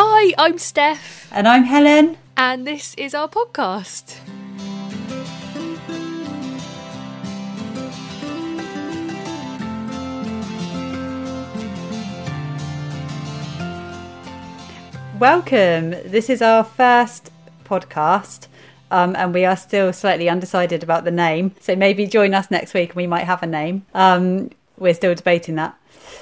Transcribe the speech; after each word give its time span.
Hi, 0.00 0.32
I'm 0.38 0.58
Steph. 0.58 1.28
And 1.32 1.48
I'm 1.48 1.64
Helen. 1.64 2.18
And 2.36 2.64
this 2.64 2.94
is 2.94 3.14
our 3.14 3.28
podcast. 3.28 4.14
Welcome. 15.18 15.90
This 15.90 16.30
is 16.30 16.42
our 16.42 16.62
first 16.62 17.32
podcast. 17.64 18.46
Um, 18.92 19.16
and 19.16 19.34
we 19.34 19.44
are 19.44 19.56
still 19.56 19.92
slightly 19.92 20.28
undecided 20.28 20.84
about 20.84 21.02
the 21.02 21.10
name. 21.10 21.56
So 21.58 21.74
maybe 21.74 22.06
join 22.06 22.34
us 22.34 22.52
next 22.52 22.72
week 22.72 22.90
and 22.90 22.96
we 22.98 23.08
might 23.08 23.24
have 23.24 23.42
a 23.42 23.48
name. 23.48 23.84
Um, 23.94 24.50
we're 24.76 24.94
still 24.94 25.16
debating 25.16 25.56
that. 25.56 25.77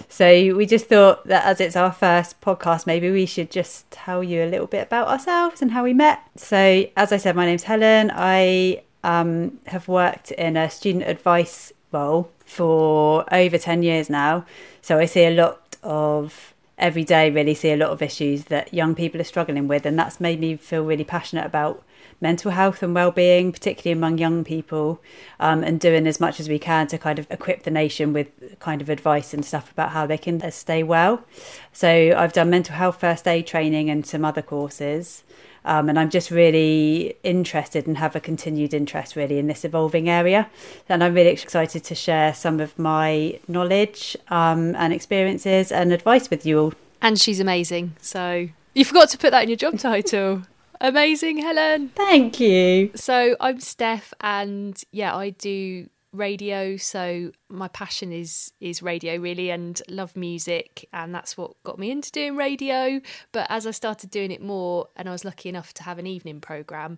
So 0.09 0.55
we 0.57 0.67
just 0.67 0.87
thought 0.87 1.27
that 1.27 1.45
as 1.45 1.61
it's 1.61 1.77
our 1.77 1.93
first 1.93 2.41
podcast, 2.41 2.87
maybe 2.87 3.11
we 3.11 3.27
should 3.27 3.51
just 3.51 3.91
tell 3.91 4.23
you 4.23 4.43
a 4.43 4.47
little 4.47 4.67
bit 4.67 4.83
about 4.83 5.09
ourselves 5.09 5.63
and 5.63 5.73
how 5.73 5.83
we 5.83 5.95
met. 5.95 6.21
So, 6.37 6.87
as 6.97 7.13
I 7.13 7.17
said, 7.17 7.37
my 7.37 7.47
name's 7.47 7.65
Helen. 7.65 8.11
I 8.15 8.83
um, 9.05 9.59
have 9.67 9.89
worked 9.89 10.33
in 10.33 10.57
a 10.57 10.69
student 10.69 11.05
advice 11.05 11.73
role 11.93 12.31
for 12.45 13.25
over 13.33 13.59
10 13.59 13.83
years 13.83 14.11
now. 14.11 14.45
So 14.83 14.99
I 14.99 15.07
see 15.07 15.25
a 15.25 15.31
lot 15.31 15.77
of 15.83 16.55
every 16.79 17.05
day 17.05 17.31
really 17.31 17.55
see 17.55 17.73
a 17.73 17.77
lot 17.77 17.91
of 17.91 18.03
issues 18.03 18.45
that 18.45 18.73
young 18.75 18.95
people 18.95 19.21
are 19.21 19.25
struggling 19.25 19.67
with 19.67 19.87
and 19.87 19.99
that's 19.99 20.21
made 20.21 20.39
me 20.39 20.57
feel 20.57 20.85
really 20.85 21.05
passionate 21.05 21.47
about 21.47 21.83
mental 22.21 22.51
health 22.51 22.83
and 22.83 22.95
well-being 22.95 23.53
particularly 23.53 23.93
among 23.93 24.19
young 24.19 24.43
people 24.45 25.01
um, 25.41 25.63
and 25.63 25.81
doing 25.81 26.07
as 26.07 26.19
much 26.19 26.41
as 26.41 26.49
we 26.49 26.59
can 26.59 26.87
to 26.87 26.97
kind 26.99 27.19
of 27.19 27.27
equip 27.31 27.63
the 27.65 27.71
nation 27.71 28.13
with 28.13 28.59
kind 28.59 28.81
of 28.81 28.89
advice 28.89 29.35
and 29.35 29.45
stuff 29.45 29.71
about 29.71 29.91
how 29.91 30.07
they 30.07 30.19
can 30.19 30.51
stay 30.51 30.83
well 30.83 31.25
so 31.73 32.15
i've 32.17 32.33
done 32.33 32.49
mental 32.49 32.75
health 32.75 33.01
first 33.01 33.29
aid 33.29 33.47
training 33.47 33.91
and 33.91 34.07
some 34.07 34.25
other 34.25 34.43
courses 34.43 35.25
um, 35.67 35.89
and 35.89 35.99
I'm 35.99 36.11
just 36.11 36.31
really 36.31 37.17
interested 37.25 37.89
and 37.89 37.99
have 37.99 38.15
a 38.15 38.21
continued 38.21 38.73
interest 38.73 39.17
really 39.17 39.39
in 39.39 39.49
this 39.49 39.65
evolving 39.65 40.09
area. 40.09 40.49
And 40.89 41.03
I'm 41.03 41.13
really 41.13 41.31
excited 41.31 41.83
to 41.85 41.95
share 41.95 42.33
some 42.33 42.61
of 42.61 42.79
my 42.79 43.41
knowledge 43.49 44.17
um, 44.29 44.77
and 44.77 44.93
experiences 44.93 45.73
and 45.73 45.93
advice 45.93 46.31
with 46.31 46.47
you 46.47 46.61
all. 46.61 46.73
And 47.03 47.21
she's 47.21 47.41
amazing. 47.41 47.97
So 48.01 48.49
you 48.75 48.85
forgot 48.85 49.09
to 49.11 49.19
put 49.19 49.33
that 49.33 49.43
in 49.43 49.49
your 49.49 49.57
job 49.57 49.79
title. 49.79 50.43
Amazing, 50.81 51.39
Helen. 51.39 51.89
Thank 51.95 52.41
you. 52.41 52.91
So 52.95 53.37
I'm 53.41 53.61
Steph, 53.61 54.13
and 54.21 54.81
yeah, 54.93 55.15
I 55.15 55.31
do 55.31 55.89
radio 56.13 56.77
so 56.79 57.31
my 57.51 57.69
passion 57.69 58.11
is 58.11 58.51
is 58.59 58.83
radio 58.83 59.17
really 59.17 59.51
and 59.51 59.83
love 59.89 60.17
music 60.17 60.89
and 60.93 61.15
that's 61.15 61.37
what 61.37 61.63
got 61.63 61.79
me 61.79 61.91
into 61.91 62.11
doing 62.11 62.37
radio 62.37 62.99
but 63.33 63.47
as 63.51 63.67
I 63.67 63.71
started 63.71 64.11
doing 64.11 64.31
it 64.31 64.41
more 64.41 64.89
and 64.97 65.11
I 65.11 65.13
was 65.13 65.27
lucky 65.27 65.51
enough 65.51 65.75
to 65.75 65.83
have 65.83 65.99
an 65.99 66.07
evening 66.07 66.41
program 66.41 66.97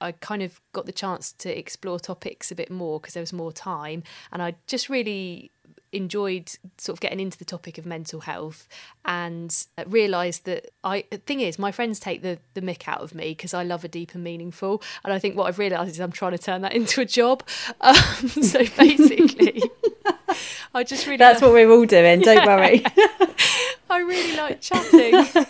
I 0.00 0.12
kind 0.12 0.42
of 0.42 0.60
got 0.72 0.86
the 0.86 0.92
chance 0.92 1.32
to 1.32 1.58
explore 1.58 2.00
topics 2.00 2.50
a 2.50 2.54
bit 2.54 2.70
more 2.70 3.00
because 3.00 3.14
there 3.14 3.22
was 3.22 3.32
more 3.32 3.52
time 3.52 4.02
and 4.32 4.42
I 4.42 4.54
just 4.66 4.88
really 4.88 5.50
enjoyed 5.94 6.50
sort 6.78 6.96
of 6.96 7.00
getting 7.00 7.20
into 7.20 7.38
the 7.38 7.44
topic 7.44 7.78
of 7.78 7.86
mental 7.86 8.20
health 8.20 8.68
and 9.04 9.66
realised 9.86 10.44
that 10.44 10.70
I 10.82 11.04
the 11.10 11.18
thing 11.18 11.40
is 11.40 11.58
my 11.58 11.72
friends 11.72 12.00
take 12.00 12.22
the 12.22 12.38
the 12.54 12.60
mick 12.60 12.88
out 12.88 13.00
of 13.00 13.14
me 13.14 13.30
because 13.30 13.54
I 13.54 13.62
love 13.62 13.84
a 13.84 13.88
deep 13.88 14.14
and 14.14 14.24
meaningful. 14.24 14.82
And 15.04 15.12
I 15.12 15.18
think 15.18 15.36
what 15.36 15.46
I've 15.46 15.58
realised 15.58 15.92
is 15.92 16.00
I'm 16.00 16.12
trying 16.12 16.32
to 16.32 16.38
turn 16.38 16.62
that 16.62 16.72
into 16.78 17.00
a 17.00 17.04
job. 17.04 17.42
Um, 17.80 17.94
so 18.42 18.64
basically 18.76 19.62
I 20.74 20.82
just 20.84 21.06
really 21.06 21.18
that's 21.18 21.40
like, 21.40 21.48
what 21.48 21.54
we're 21.54 21.70
all 21.70 21.86
doing 21.86 22.20
don't 22.20 22.36
yeah, 22.36 22.46
worry. 22.46 22.84
I 23.90 23.98
really 23.98 24.36
like 24.36 24.60
chatting. 24.60 25.46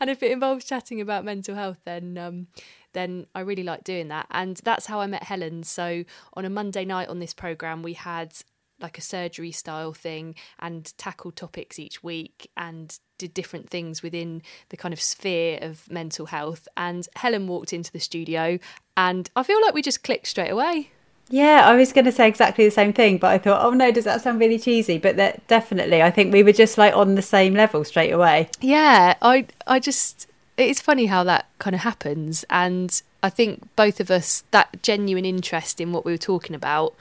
And 0.00 0.10
if 0.10 0.22
it 0.22 0.32
involves 0.32 0.64
chatting 0.64 1.00
about 1.00 1.24
mental 1.24 1.54
health 1.54 1.78
then 1.84 2.18
um, 2.18 2.46
then 2.94 3.26
I 3.34 3.40
really 3.40 3.62
like 3.62 3.84
doing 3.84 4.08
that. 4.08 4.26
And 4.30 4.56
that's 4.64 4.86
how 4.86 5.00
I 5.00 5.06
met 5.06 5.24
Helen. 5.24 5.64
So 5.64 6.04
on 6.32 6.44
a 6.44 6.50
Monday 6.50 6.84
night 6.84 7.08
on 7.08 7.18
this 7.18 7.34
program, 7.34 7.82
we 7.82 7.92
had 7.92 8.32
like 8.80 8.98
a 8.98 9.00
surgery 9.00 9.52
style 9.52 9.92
thing 9.92 10.34
and 10.58 10.92
tackled 10.98 11.36
topics 11.36 11.78
each 11.78 12.02
week 12.02 12.50
and 12.56 12.98
did 13.18 13.32
different 13.32 13.70
things 13.70 14.02
within 14.02 14.42
the 14.70 14.76
kind 14.76 14.92
of 14.92 15.00
sphere 15.00 15.58
of 15.62 15.90
mental 15.90 16.26
health. 16.26 16.66
And 16.76 17.06
Helen 17.16 17.46
walked 17.46 17.72
into 17.72 17.92
the 17.92 18.00
studio, 18.00 18.58
and 18.96 19.30
I 19.36 19.42
feel 19.42 19.60
like 19.62 19.74
we 19.74 19.82
just 19.82 20.02
clicked 20.02 20.26
straight 20.26 20.50
away. 20.50 20.90
Yeah, 21.30 21.62
I 21.64 21.74
was 21.74 21.92
going 21.92 22.04
to 22.04 22.12
say 22.12 22.28
exactly 22.28 22.66
the 22.66 22.70
same 22.70 22.92
thing, 22.92 23.16
but 23.16 23.28
I 23.28 23.38
thought, 23.38 23.64
oh 23.64 23.70
no, 23.70 23.90
does 23.90 24.04
that 24.04 24.20
sound 24.20 24.40
really 24.40 24.58
cheesy? 24.58 24.98
But 24.98 25.16
that 25.16 25.46
definitely, 25.48 26.02
I 26.02 26.10
think 26.10 26.32
we 26.32 26.42
were 26.42 26.52
just 26.52 26.76
like 26.76 26.94
on 26.94 27.14
the 27.14 27.22
same 27.22 27.54
level 27.54 27.82
straight 27.84 28.10
away. 28.10 28.50
Yeah, 28.60 29.14
I, 29.22 29.46
I 29.66 29.78
just, 29.80 30.26
it's 30.58 30.82
funny 30.82 31.06
how 31.06 31.24
that 31.24 31.46
kind 31.58 31.74
of 31.74 31.80
happens, 31.80 32.44
and 32.50 33.00
I 33.22 33.30
think 33.30 33.74
both 33.74 34.00
of 34.00 34.10
us 34.10 34.44
that 34.50 34.82
genuine 34.82 35.24
interest 35.24 35.80
in 35.80 35.92
what 35.92 36.04
we 36.04 36.12
were 36.12 36.18
talking 36.18 36.54
about 36.54 36.94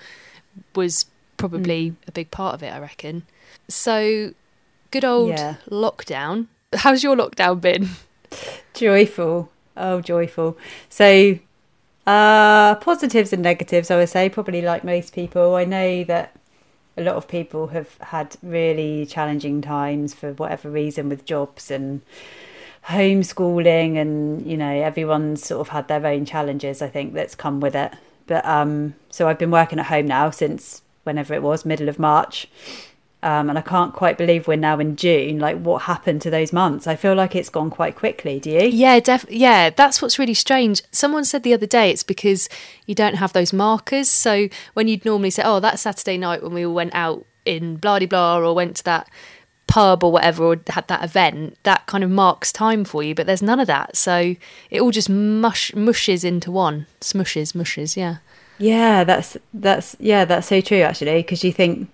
was 0.73 1.05
probably 1.43 1.89
mm. 1.89 1.95
a 2.07 2.11
big 2.13 2.31
part 2.31 2.55
of 2.55 2.63
it, 2.63 2.71
I 2.71 2.79
reckon. 2.79 3.23
So, 3.67 4.33
good 4.91 5.03
old 5.03 5.31
yeah. 5.31 5.55
lockdown. 5.69 6.47
How's 6.73 7.03
your 7.03 7.17
lockdown 7.17 7.59
been? 7.59 7.89
Joyful. 8.73 9.51
Oh, 9.75 9.99
joyful. 9.99 10.57
So, 10.87 11.37
uh, 12.07 12.75
positives 12.75 13.33
and 13.33 13.43
negatives, 13.43 13.91
I 13.91 13.97
would 13.97 14.07
say, 14.07 14.29
probably 14.29 14.61
like 14.61 14.85
most 14.85 15.13
people. 15.13 15.55
I 15.55 15.65
know 15.65 16.05
that 16.05 16.33
a 16.95 17.03
lot 17.03 17.15
of 17.15 17.27
people 17.27 17.67
have 17.67 17.97
had 17.97 18.37
really 18.41 19.05
challenging 19.05 19.61
times 19.61 20.13
for 20.13 20.31
whatever 20.31 20.69
reason 20.69 21.09
with 21.09 21.25
jobs 21.25 21.69
and 21.69 22.03
homeschooling 22.85 23.97
and 23.97 24.45
you 24.45 24.55
know 24.55 24.71
everyone's 24.81 25.43
sort 25.43 25.59
of 25.59 25.69
had 25.69 25.87
their 25.87 26.05
own 26.05 26.25
challenges 26.25 26.81
i 26.81 26.89
think 26.89 27.13
that's 27.13 27.33
come 27.33 27.61
with 27.61 27.73
it 27.75 27.93
but 28.27 28.45
um 28.45 28.93
so 29.09 29.29
i've 29.29 29.39
been 29.39 29.51
working 29.51 29.79
at 29.79 29.85
home 29.85 30.05
now 30.05 30.29
since 30.29 30.81
whenever 31.03 31.33
it 31.33 31.41
was, 31.43 31.65
middle 31.65 31.89
of 31.89 31.99
March. 31.99 32.47
Um, 33.23 33.47
and 33.49 33.57
I 33.57 33.61
can't 33.61 33.93
quite 33.93 34.17
believe 34.17 34.49
we're 34.49 34.57
now 34.57 34.79
in 34.79 34.97
June. 34.97 35.39
Like, 35.39 35.57
what 35.57 35.83
happened 35.83 36.21
to 36.23 36.29
those 36.29 36.51
months? 36.51 36.87
I 36.87 36.97
feel 36.97 37.15
like 37.15 37.37
it's 37.37 37.47
gone 37.47 37.69
quite 37.69 37.95
quickly. 37.95 38.37
Do 38.37 38.49
you? 38.49 38.63
Yeah, 38.67 38.99
def- 38.99 39.25
yeah. 39.29 39.69
That's 39.69 40.01
what's 40.01 40.19
really 40.19 40.33
strange. 40.33 40.81
Someone 40.91 41.23
said 41.23 41.43
the 41.43 41.53
other 41.53 41.65
day 41.65 41.89
it's 41.89 42.03
because 42.03 42.49
you 42.85 42.93
don't 42.93 43.15
have 43.15 43.31
those 43.31 43.53
markers. 43.53 44.09
So 44.09 44.49
when 44.73 44.89
you'd 44.89 45.05
normally 45.05 45.29
say, 45.29 45.41
"Oh, 45.45 45.61
that 45.61 45.79
Saturday 45.79 46.17
night 46.17 46.43
when 46.43 46.53
we 46.53 46.65
went 46.65 46.93
out 46.93 47.25
in 47.45 47.77
blah 47.77 47.99
blah 47.99 48.39
or 48.39 48.53
went 48.53 48.75
to 48.77 48.83
that 48.83 49.09
pub 49.67 50.03
or 50.03 50.11
whatever 50.11 50.43
or 50.43 50.57
had 50.67 50.89
that 50.89 51.05
event," 51.05 51.57
that 51.63 51.85
kind 51.85 52.03
of 52.03 52.09
marks 52.09 52.51
time 52.51 52.83
for 52.83 53.03
you. 53.03 53.15
But 53.15 53.25
there's 53.25 53.41
none 53.41 53.61
of 53.61 53.67
that. 53.67 53.95
So 53.95 54.35
it 54.69 54.81
all 54.81 54.91
just 54.91 55.09
mush 55.09 55.73
mushes 55.73 56.25
into 56.25 56.51
one. 56.51 56.87
Smushes, 56.99 57.55
mushes. 57.55 57.95
Yeah. 57.95 58.17
Yeah, 58.57 59.03
that's 59.03 59.37
that's 59.53 59.95
yeah, 59.99 60.25
that's 60.25 60.47
so 60.47 60.61
true 60.61 60.81
actually 60.81 61.21
because 61.21 61.43
you 61.43 61.51
think 61.51 61.89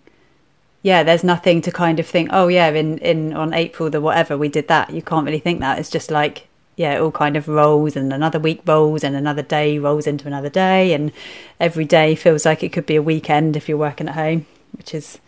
yeah, 0.81 1.03
there's 1.03 1.23
nothing 1.23 1.61
to 1.63 1.71
kind 1.71 1.99
of 1.99 2.07
think, 2.07 2.29
oh 2.31 2.47
yeah, 2.47 2.69
in 2.69 2.97
in 2.99 3.33
on 3.33 3.53
April 3.53 3.89
the 3.89 4.01
whatever 4.01 4.37
we 4.37 4.49
did 4.49 4.67
that. 4.67 4.91
You 4.91 5.01
can't 5.01 5.25
really 5.25 5.39
think 5.39 5.59
that. 5.59 5.79
It's 5.79 5.89
just 5.89 6.11
like 6.11 6.47
yeah, 6.79 6.95
it 6.95 7.01
all 7.01 7.11
kind 7.11 7.35
of 7.35 7.49
rolls 7.49 7.97
and 7.97 8.13
another 8.13 8.39
week 8.39 8.61
rolls 8.65 9.03
and 9.03 9.13
another 9.13 9.41
day 9.41 9.77
rolls 9.77 10.07
into 10.07 10.27
another 10.27 10.47
day 10.49 10.93
and 10.93 11.11
every 11.59 11.83
day 11.83 12.15
feels 12.15 12.45
like 12.45 12.63
it 12.63 12.71
could 12.71 12.85
be 12.85 12.95
a 12.95 13.01
weekend 13.01 13.57
if 13.57 13.67
you're 13.67 13.77
working 13.77 14.07
at 14.07 14.15
home, 14.15 14.45
which 14.71 14.93
is 14.93 15.19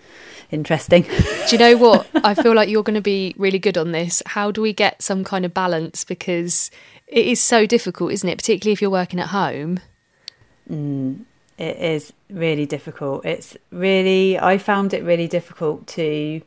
interesting. 0.50 1.02
do 1.04 1.46
you 1.52 1.58
know 1.58 1.76
what? 1.76 2.08
I 2.24 2.36
feel 2.36 2.56
like 2.56 2.70
you're 2.70 2.84
going 2.84 2.96
to 2.96 3.02
be 3.02 3.36
really 3.38 3.60
good 3.60 3.78
on 3.78 3.92
this. 3.92 4.24
How 4.28 4.52
do 4.52 4.62
we 4.62 4.72
get 4.72 5.02
some 5.02 5.26
kind 5.26 5.44
of 5.44 5.54
balance 5.54 6.06
because 6.06 6.72
it 7.06 7.26
is 7.26 7.42
so 7.42 7.66
difficult, 7.66 8.14
isn't 8.14 8.30
it? 8.30 8.38
Particularly 8.38 8.72
if 8.72 8.82
you're 8.82 8.90
working 8.90 9.20
at 9.20 9.28
home. 9.28 9.82
Mm, 10.70 11.26
it 11.58 11.78
is 11.78 12.14
really 12.30 12.66
difficult. 12.66 13.26
It's 13.26 13.58
really, 13.72 14.40
I 14.40 14.58
found 14.58 14.94
it 14.94 15.04
really 15.04 15.28
difficult 15.28 15.88
to 15.88 16.42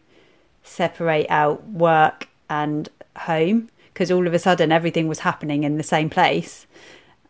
separate 0.62 1.26
out 1.28 1.66
work 1.68 2.28
and 2.48 2.88
home 3.16 3.68
because 3.92 4.10
all 4.10 4.26
of 4.26 4.34
a 4.34 4.38
sudden 4.38 4.72
everything 4.72 5.06
was 5.06 5.20
happening 5.20 5.62
in 5.62 5.76
the 5.76 5.82
same 5.82 6.10
place. 6.10 6.66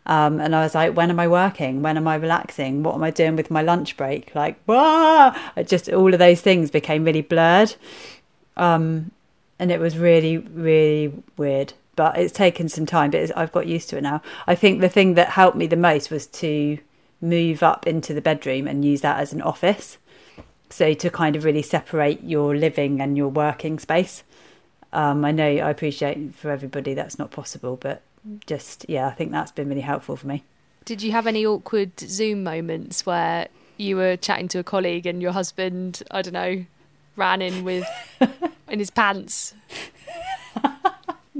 Um, 0.06 0.40
and 0.40 0.54
I 0.54 0.62
was 0.62 0.74
like, 0.74 0.96
when 0.96 1.10
am 1.10 1.18
I 1.18 1.28
working? 1.28 1.82
When 1.82 1.96
am 1.96 2.06
I 2.06 2.14
relaxing? 2.16 2.82
What 2.82 2.94
am 2.94 3.02
I 3.02 3.10
doing 3.10 3.36
with 3.36 3.50
my 3.50 3.62
lunch 3.62 3.96
break? 3.96 4.34
Like, 4.34 4.56
wow! 4.66 5.34
just 5.64 5.88
all 5.90 6.12
of 6.12 6.18
those 6.18 6.40
things 6.40 6.70
became 6.70 7.04
really 7.04 7.22
blurred. 7.22 7.74
Um, 8.56 9.10
and 9.58 9.70
it 9.70 9.80
was 9.80 9.96
really, 9.96 10.38
really 10.38 11.12
weird. 11.36 11.72
But 11.96 12.18
it's 12.18 12.32
taken 12.32 12.68
some 12.68 12.86
time, 12.86 13.10
but 13.10 13.36
I've 13.36 13.52
got 13.52 13.66
used 13.66 13.88
to 13.90 13.98
it 13.98 14.02
now. 14.02 14.20
I 14.46 14.54
think 14.54 14.80
the 14.80 14.88
thing 14.88 15.14
that 15.14 15.28
helped 15.30 15.56
me 15.56 15.66
the 15.66 15.76
most 15.76 16.10
was 16.10 16.26
to 16.26 16.78
move 17.20 17.62
up 17.62 17.86
into 17.86 18.12
the 18.12 18.20
bedroom 18.20 18.66
and 18.66 18.84
use 18.84 19.00
that 19.02 19.20
as 19.20 19.32
an 19.32 19.42
office. 19.42 19.98
So 20.70 20.92
to 20.94 21.10
kind 21.10 21.36
of 21.36 21.44
really 21.44 21.62
separate 21.62 22.22
your 22.24 22.56
living 22.56 23.00
and 23.00 23.16
your 23.16 23.28
working 23.28 23.78
space. 23.78 24.24
Um, 24.92 25.24
I 25.24 25.32
know 25.32 25.46
I 25.46 25.70
appreciate 25.70 26.34
for 26.34 26.50
everybody 26.50 26.94
that's 26.94 27.18
not 27.18 27.30
possible, 27.30 27.76
but 27.76 28.02
just 28.46 28.86
yeah, 28.88 29.06
I 29.06 29.10
think 29.10 29.32
that's 29.32 29.52
been 29.52 29.68
really 29.68 29.80
helpful 29.80 30.16
for 30.16 30.26
me. 30.26 30.44
Did 30.84 31.02
you 31.02 31.12
have 31.12 31.26
any 31.26 31.46
awkward 31.46 31.98
Zoom 31.98 32.42
moments 32.42 33.06
where 33.06 33.48
you 33.76 33.96
were 33.96 34.16
chatting 34.16 34.48
to 34.48 34.58
a 34.58 34.64
colleague 34.64 35.06
and 35.06 35.22
your 35.22 35.32
husband, 35.32 36.02
I 36.10 36.22
don't 36.22 36.34
know, 36.34 36.64
ran 37.16 37.42
in 37.42 37.64
with 37.64 37.86
in 38.68 38.78
his 38.78 38.90
pants? 38.90 39.54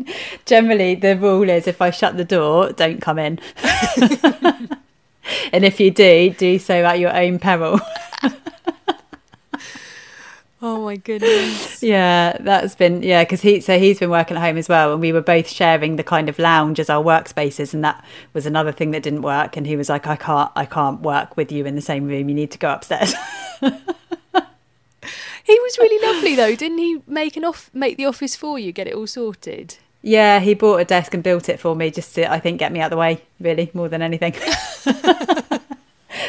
Generally, 0.47 0.97
the 0.97 1.17
rule 1.17 1.49
is 1.49 1.67
if 1.67 1.81
I 1.83 1.91
shut 1.91 2.17
the 2.17 2.25
door, 2.25 2.73
don't 2.73 3.01
come 3.01 3.19
in. 3.19 3.39
and 5.53 5.65
if 5.65 5.81
you 5.81 5.91
do, 5.91 6.31
do 6.31 6.59
so 6.59 6.85
at 6.85 6.99
your 6.99 7.15
own 7.15 7.39
peril. 7.39 7.81
Oh 10.67 10.83
my 10.83 10.97
goodness. 10.97 11.83
Yeah, 11.83 12.39
that's 12.41 12.75
been 12.75 13.03
yeah 13.03 13.23
because 13.23 13.43
he 13.43 13.61
so 13.61 13.79
he's 13.79 13.99
been 13.99 14.09
working 14.09 14.39
at 14.39 14.43
home 14.43 14.57
as 14.57 14.67
well, 14.67 14.93
and 14.93 15.01
we 15.03 15.13
were 15.13 15.21
both 15.21 15.47
sharing 15.47 15.97
the 15.97 16.03
kind 16.03 16.31
of 16.31 16.39
lounge 16.39 16.81
as 16.81 16.89
our 16.89 17.05
workspaces, 17.05 17.75
and 17.75 17.85
that 17.85 18.03
was 18.33 18.47
another 18.47 18.73
thing 18.73 18.91
that 18.93 19.03
didn't 19.03 19.21
work. 19.21 19.59
And 19.59 19.67
he 19.67 19.77
was 19.77 19.91
like, 19.91 20.07
"I 20.07 20.17
can't, 20.17 20.51
I 20.57 20.65
can't 20.65 21.03
work 21.03 21.37
with 21.37 21.53
you 21.53 21.67
in 21.67 21.75
the 21.75 21.83
same 21.83 22.07
room. 22.07 22.31
You 22.31 22.35
need 22.35 22.51
to 22.53 22.59
go 22.59 22.73
upstairs." 22.73 23.13
he 23.61 23.71
was 25.61 25.79
really 25.79 26.07
lovely 26.07 26.35
though, 26.35 26.57
didn't 26.57 26.79
he? 26.79 27.03
Make 27.07 27.37
an 27.37 27.45
off, 27.45 27.69
make 27.75 27.99
the 27.99 28.07
office 28.07 28.35
for 28.35 28.59
you, 28.59 28.73
get 28.73 28.87
it 28.87 28.95
all 28.95 29.07
sorted. 29.07 29.77
Yeah, 30.07 30.41
he 30.41 30.53
bought 30.53 30.77
a 30.81 30.85
desk 30.85 31.15
and 31.15 31.23
built 31.23 31.49
it 31.49 31.59
for 31.59 31.75
me 31.75 31.91
just 31.91 32.15
to, 32.17 32.31
I 32.31 32.39
think, 32.39 32.59
get 32.59 32.73
me 32.73 32.81
out 32.81 32.87
of 32.87 32.91
the 32.91 32.97
way, 32.99 33.23
really, 33.41 33.71
more 33.73 33.89
than 33.89 34.03
anything. 34.03 34.35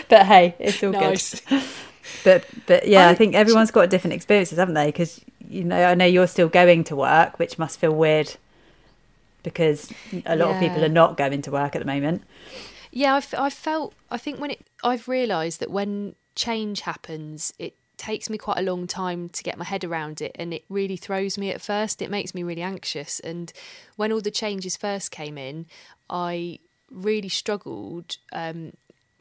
but 0.08 0.26
hey, 0.26 0.56
it's 0.60 0.82
all 0.82 0.92
nice. 0.92 1.42
good 1.42 1.62
but 2.26 2.46
but 2.66 2.88
yeah, 2.88 3.08
I, 3.08 3.12
I 3.12 3.16
think 3.16 3.36
everyone's 3.36 3.72
got 3.72 3.90
different 3.90 4.14
experiences, 4.14 4.58
haven't 4.58 4.74
they? 4.74 4.88
Because 4.88 5.22
you 5.48 5.64
know, 5.64 5.86
I 5.86 5.94
know 5.94 6.06
you're 6.06 6.28
still 6.28 6.50
going 6.50 6.84
to 6.86 6.96
work, 6.96 7.40
which 7.40 7.58
must 7.58 7.80
feel 7.80 7.94
weird 7.94 8.36
because 9.44 9.94
a 10.26 10.36
lot 10.36 10.50
yeah. 10.50 10.56
of 10.56 10.60
people 10.60 10.84
are 10.84 10.90
not 10.90 11.18
going 11.18 11.42
to 11.44 11.52
work 11.52 11.76
at 11.76 11.80
the 11.80 11.86
moment. 11.86 12.24
Yeah, 12.92 13.16
I've, 13.16 13.34
i 13.38 13.50
felt. 13.50 13.94
I 14.10 14.18
think 14.18 14.40
when 14.40 14.52
it, 14.52 14.66
I've 14.84 15.08
realised 15.08 15.60
that 15.60 15.72
when 15.72 16.16
change 16.36 16.82
happens, 16.82 17.54
it 17.60 17.76
takes 17.98 18.30
me 18.30 18.38
quite 18.38 18.58
a 18.58 18.64
long 18.64 18.88
time 18.88 19.30
to 19.30 19.44
get 19.44 19.58
my 19.58 19.66
head 19.66 19.84
around 19.84 20.22
it, 20.22 20.36
and 20.36 20.54
it 20.54 20.64
really 20.70 20.98
throws 20.98 21.38
me 21.38 21.52
at 21.52 21.62
first. 21.62 22.02
It 22.02 22.12
makes 22.12 22.34
me 22.34 22.44
really 22.44 22.62
anxious, 22.62 23.20
and 23.20 23.52
when 23.96 24.12
all 24.12 24.22
the 24.22 24.32
changes 24.32 24.78
first 24.78 25.12
came 25.12 25.38
in, 25.38 25.66
I 26.10 26.60
really 26.92 27.30
struggled 27.30 28.18
um, 28.32 28.74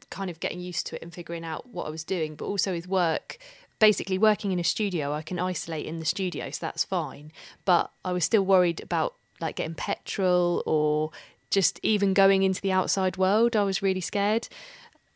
kind 0.09 0.29
of 0.29 0.39
getting 0.39 0.59
used 0.59 0.87
to 0.87 0.95
it 0.95 1.01
and 1.01 1.13
figuring 1.13 1.43
out 1.43 1.69
what 1.69 1.87
I 1.87 1.89
was 1.89 2.03
doing, 2.03 2.35
but 2.35 2.45
also 2.45 2.73
with 2.73 2.87
work. 2.87 3.37
Basically, 3.77 4.17
working 4.17 4.51
in 4.51 4.59
a 4.59 4.63
studio, 4.63 5.13
I 5.13 5.21
can 5.21 5.37
isolate 5.37 5.85
in 5.85 5.97
the 5.97 6.05
studio, 6.05 6.49
so 6.49 6.59
that's 6.61 6.85
fine. 6.85 7.31
But 7.65 7.91
I 8.05 8.13
was 8.13 8.23
still 8.23 8.45
worried 8.45 8.79
about 8.79 9.15
like 9.41 9.57
getting 9.57 9.75
petrol 9.75 10.63
or 10.65 11.11
just 11.49 11.79
even 11.83 12.13
going 12.13 12.43
into 12.43 12.61
the 12.61 12.71
outside 12.71 13.17
world. 13.17 13.55
I 13.55 13.63
was 13.63 13.81
really 13.81 14.01
scared. 14.01 14.47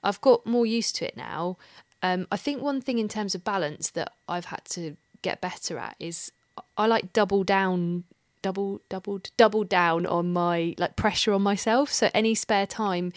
I've 0.04 0.22
got 0.22 0.46
more 0.46 0.66
used 0.66 0.96
to 0.98 1.08
it 1.08 1.18
now. 1.18 1.58
Um, 2.02 2.28
I 2.32 2.38
think 2.38 2.62
one 2.62 2.82
thing 2.82 3.00
in 3.00 3.08
terms 3.08 3.36
of 3.36 3.44
balance 3.44 3.90
that 3.92 4.14
I've 4.28 4.46
had 4.46 4.64
to 4.72 4.96
get 5.22 5.42
better 5.42 5.78
at 5.78 5.96
is 6.00 6.32
I 6.78 6.86
like 6.86 7.12
double 7.14 7.44
down 7.44 8.06
double 8.42 8.80
doubled 8.88 9.32
double 9.36 9.66
down 9.66 10.06
on 10.06 10.32
my 10.32 10.74
like 10.78 10.96
pressure 10.96 11.34
on 11.34 11.42
myself 11.42 11.92
so 11.92 12.10
any 12.14 12.34
spare 12.34 12.66
time 12.66 13.12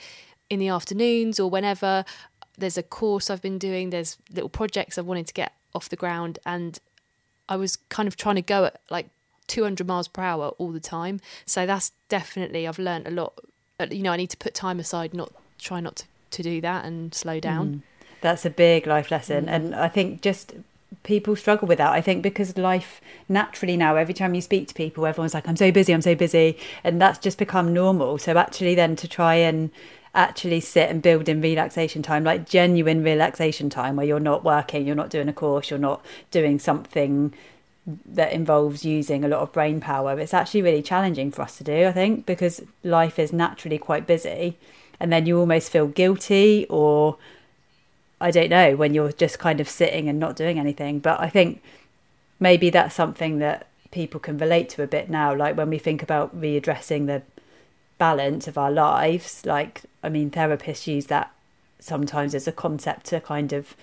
in 0.50 0.58
the 0.58 0.66
afternoons 0.66 1.38
or 1.38 1.48
whenever 1.48 2.04
there's 2.58 2.78
a 2.78 2.82
course 2.82 3.30
I've 3.30 3.42
been 3.42 3.58
doing, 3.58 3.90
there's 3.90 4.18
little 4.32 4.48
projects 4.48 4.98
I've 4.98 5.06
wanted 5.06 5.26
to 5.28 5.34
get 5.34 5.52
off 5.74 5.88
the 5.88 5.96
ground, 5.96 6.38
and 6.44 6.78
I 7.48 7.56
was 7.56 7.76
kind 7.88 8.06
of 8.06 8.16
trying 8.16 8.36
to 8.36 8.42
go 8.42 8.66
at 8.66 8.80
like 8.90 9.08
200 9.48 9.86
miles 9.86 10.08
per 10.08 10.22
hour 10.22 10.48
all 10.58 10.70
the 10.70 10.80
time. 10.80 11.20
So 11.46 11.66
that's 11.66 11.92
definitely 12.08 12.66
I've 12.66 12.78
learned 12.78 13.06
a 13.06 13.10
lot. 13.10 13.38
You 13.90 14.02
know, 14.02 14.12
I 14.12 14.16
need 14.16 14.30
to 14.30 14.36
put 14.36 14.54
time 14.54 14.78
aside, 14.78 15.12
not 15.12 15.32
try 15.58 15.80
not 15.80 15.96
to, 15.96 16.04
to 16.30 16.42
do 16.42 16.60
that 16.60 16.84
and 16.84 17.14
slow 17.14 17.40
down. 17.40 17.68
Mm. 17.68 17.82
That's 18.22 18.46
a 18.46 18.50
big 18.50 18.86
life 18.86 19.10
lesson, 19.10 19.46
mm. 19.46 19.50
and 19.50 19.74
I 19.74 19.88
think 19.88 20.22
just 20.22 20.54
people 21.02 21.36
struggle 21.36 21.68
with 21.68 21.78
that. 21.78 21.92
I 21.92 22.00
think 22.00 22.22
because 22.22 22.56
life 22.56 23.00
naturally 23.28 23.76
now, 23.76 23.96
every 23.96 24.14
time 24.14 24.34
you 24.34 24.40
speak 24.40 24.68
to 24.68 24.74
people, 24.74 25.04
everyone's 25.04 25.34
like, 25.34 25.46
"I'm 25.48 25.56
so 25.56 25.70
busy, 25.70 25.92
I'm 25.92 26.02
so 26.02 26.14
busy," 26.14 26.56
and 26.82 27.00
that's 27.00 27.18
just 27.18 27.36
become 27.38 27.74
normal. 27.74 28.18
So 28.18 28.36
actually, 28.38 28.74
then 28.74 28.96
to 28.96 29.08
try 29.08 29.34
and 29.34 29.70
actually 30.14 30.60
sit 30.60 30.90
and 30.90 31.02
build 31.02 31.28
in 31.28 31.40
relaxation 31.40 32.02
time, 32.02 32.24
like 32.24 32.48
genuine 32.48 33.02
relaxation 33.02 33.70
time 33.70 33.96
where 33.96 34.06
you're 34.06 34.20
not 34.20 34.44
working, 34.44 34.86
you're 34.86 34.94
not 34.94 35.10
doing 35.10 35.28
a 35.28 35.32
course, 35.32 35.70
you're 35.70 35.78
not 35.78 36.04
doing 36.30 36.58
something 36.58 37.32
that 38.06 38.32
involves 38.32 38.84
using 38.84 39.24
a 39.24 39.28
lot 39.28 39.40
of 39.40 39.52
brain 39.52 39.80
power. 39.80 40.18
It's 40.18 40.34
actually 40.34 40.62
really 40.62 40.82
challenging 40.82 41.32
for 41.32 41.42
us 41.42 41.56
to 41.58 41.64
do, 41.64 41.86
I 41.86 41.92
think, 41.92 42.26
because 42.26 42.62
life 42.84 43.18
is 43.18 43.32
naturally 43.32 43.78
quite 43.78 44.06
busy. 44.06 44.56
And 45.00 45.12
then 45.12 45.26
you 45.26 45.40
almost 45.40 45.70
feel 45.70 45.88
guilty 45.88 46.66
or 46.70 47.16
I 48.22 48.30
don't 48.30 48.50
know, 48.50 48.76
when 48.76 48.94
you're 48.94 49.12
just 49.12 49.38
kind 49.38 49.60
of 49.60 49.68
sitting 49.68 50.08
and 50.08 50.18
not 50.18 50.36
doing 50.36 50.58
anything. 50.58 51.00
But 51.00 51.20
I 51.20 51.28
think 51.28 51.62
maybe 52.38 52.70
that's 52.70 52.94
something 52.94 53.38
that 53.38 53.66
people 53.90 54.20
can 54.20 54.38
relate 54.38 54.68
to 54.70 54.82
a 54.82 54.86
bit 54.86 55.10
now. 55.10 55.34
Like 55.34 55.56
when 55.56 55.70
we 55.70 55.78
think 55.78 56.02
about 56.02 56.38
readdressing 56.40 57.06
the 57.06 57.22
balance 57.98 58.48
of 58.48 58.56
our 58.56 58.70
lives, 58.70 59.44
like 59.44 59.82
I 60.02 60.08
mean, 60.08 60.30
therapists 60.30 60.86
use 60.86 61.06
that 61.06 61.32
sometimes 61.78 62.34
as 62.34 62.48
a 62.48 62.52
concept 62.52 63.06
to 63.06 63.20
kind 63.20 63.52
of 63.52 63.76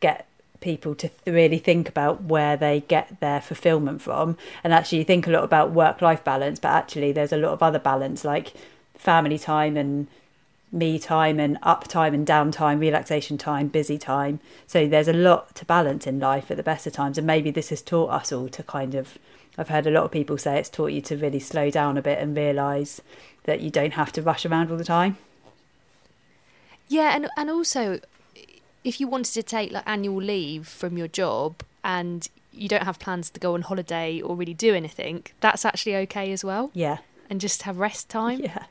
get 0.00 0.26
people 0.60 0.94
to 0.94 1.10
really 1.26 1.58
think 1.58 1.88
about 1.88 2.24
where 2.24 2.56
they 2.56 2.80
get 2.80 3.20
their 3.20 3.40
fulfillment 3.40 4.02
from. 4.02 4.36
And 4.62 4.72
actually, 4.72 4.98
you 4.98 5.04
think 5.04 5.26
a 5.26 5.30
lot 5.30 5.44
about 5.44 5.72
work 5.72 6.00
life 6.02 6.24
balance, 6.24 6.58
but 6.58 6.70
actually, 6.70 7.12
there's 7.12 7.32
a 7.32 7.36
lot 7.36 7.52
of 7.52 7.62
other 7.62 7.78
balance 7.78 8.24
like 8.24 8.52
family 8.94 9.38
time 9.38 9.76
and 9.76 10.06
me 10.72 10.98
time 10.98 11.38
and 11.38 11.58
up 11.62 11.86
time 11.88 12.12
and 12.12 12.26
down 12.26 12.50
time, 12.50 12.80
relaxation 12.80 13.38
time, 13.38 13.68
busy 13.68 13.96
time. 13.98 14.40
So 14.66 14.86
there's 14.86 15.08
a 15.08 15.12
lot 15.12 15.54
to 15.56 15.64
balance 15.64 16.06
in 16.06 16.18
life 16.18 16.50
at 16.50 16.56
the 16.56 16.62
best 16.62 16.86
of 16.86 16.92
times. 16.92 17.18
And 17.18 17.26
maybe 17.26 17.50
this 17.50 17.70
has 17.70 17.82
taught 17.82 18.10
us 18.10 18.32
all 18.32 18.48
to 18.48 18.62
kind 18.62 18.94
of, 18.94 19.18
I've 19.56 19.68
heard 19.68 19.86
a 19.86 19.90
lot 19.90 20.04
of 20.04 20.10
people 20.10 20.38
say 20.38 20.58
it's 20.58 20.68
taught 20.68 20.92
you 20.92 21.00
to 21.02 21.16
really 21.16 21.40
slow 21.40 21.70
down 21.70 21.96
a 21.96 22.02
bit 22.02 22.18
and 22.18 22.36
realise 22.36 23.00
that 23.44 23.60
you 23.60 23.70
don't 23.70 23.92
have 23.92 24.12
to 24.12 24.22
rush 24.22 24.44
around 24.44 24.70
all 24.70 24.76
the 24.76 24.84
time. 24.84 25.16
Yeah, 26.88 27.16
and 27.16 27.28
and 27.36 27.50
also 27.50 27.98
if 28.84 29.00
you 29.00 29.08
wanted 29.08 29.32
to 29.34 29.42
take 29.42 29.72
like 29.72 29.82
annual 29.86 30.22
leave 30.22 30.68
from 30.68 30.96
your 30.96 31.08
job 31.08 31.62
and 31.82 32.28
you 32.52 32.68
don't 32.68 32.84
have 32.84 33.00
plans 33.00 33.30
to 33.30 33.40
go 33.40 33.54
on 33.54 33.62
holiday 33.62 34.20
or 34.20 34.36
really 34.36 34.54
do 34.54 34.74
anything, 34.74 35.24
that's 35.40 35.64
actually 35.64 35.96
okay 35.96 36.32
as 36.32 36.44
well. 36.44 36.70
Yeah. 36.72 36.98
And 37.28 37.40
just 37.40 37.62
have 37.62 37.78
rest 37.78 38.08
time. 38.08 38.40
Yeah. 38.44 38.66